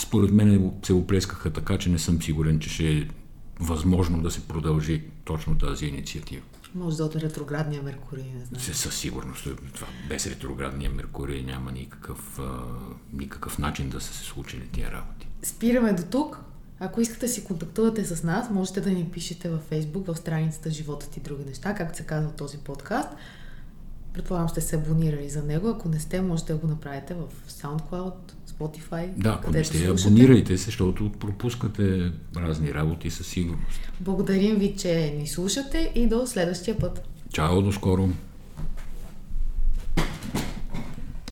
Според 0.00 0.32
мен 0.32 0.70
се 0.82 0.92
оплескаха 0.92 1.50
така, 1.50 1.78
че 1.78 1.90
не 1.90 1.98
съм 1.98 2.22
сигурен, 2.22 2.58
че 2.58 2.70
ще 2.70 2.98
е 2.98 3.06
възможно 3.60 4.22
да 4.22 4.30
се 4.30 4.48
продължи 4.48 5.02
точно 5.24 5.58
тази 5.58 5.86
инициатива. 5.86 6.42
Може 6.74 6.96
да 6.96 7.04
от 7.04 7.16
ретроградния 7.16 7.82
Меркурий, 7.82 8.24
не 8.24 8.44
знам. 8.44 8.60
Със 8.60 8.94
сигурност. 8.94 9.48
Това, 9.74 9.86
без 10.08 10.26
ретроградния 10.26 10.90
Меркурий 10.90 11.42
няма 11.42 11.72
никакъв, 11.72 12.38
а, 12.38 12.62
никакъв 13.12 13.58
начин 13.58 13.90
да 13.90 14.00
са 14.00 14.14
се 14.14 14.24
случили 14.24 14.68
тия 14.72 14.92
работи. 14.92 15.28
Спираме 15.42 15.92
до 15.92 16.02
тук. 16.02 16.40
Ако 16.80 17.00
искате 17.00 17.26
да 17.26 17.32
си 17.32 17.44
контактувате 17.44 18.04
с 18.04 18.22
нас, 18.22 18.50
можете 18.50 18.80
да 18.80 18.90
ни 18.90 19.10
пишете 19.12 19.48
във 19.48 19.70
Facebook, 19.70 20.14
в 20.14 20.18
страницата 20.18 20.70
Животът 20.70 21.16
и 21.16 21.20
други 21.20 21.44
неща, 21.44 21.74
както 21.74 21.98
се 21.98 22.06
казва 22.06 22.32
този 22.32 22.58
подкаст. 22.58 23.08
Предполагам, 24.12 24.48
сте 24.48 24.60
се 24.60 24.76
абонирали 24.76 25.30
за 25.30 25.42
него. 25.42 25.68
Ако 25.68 25.88
не 25.88 26.00
сте, 26.00 26.20
можете 26.20 26.52
да 26.52 26.58
го 26.58 26.66
направите 26.66 27.14
в 27.14 27.28
SoundCloud, 27.48 28.14
Spotify, 28.60 29.08
Да, 29.16 29.38
ако 29.42 29.50
не 29.50 29.64
сте, 29.64 29.86
абонирайте 29.86 30.58
се, 30.58 30.64
защото 30.64 31.12
пропускате 31.12 32.12
разни 32.36 32.74
работи 32.74 33.10
със 33.10 33.26
сигурност. 33.26 33.80
Благодарим 34.00 34.56
ви, 34.56 34.74
че 34.78 35.14
ни 35.18 35.26
слушате 35.26 35.92
и 35.94 36.06
до 36.06 36.26
следващия 36.26 36.78
път. 36.78 37.08
Чао, 37.32 37.62
до 37.62 37.72
скоро! 37.72 38.08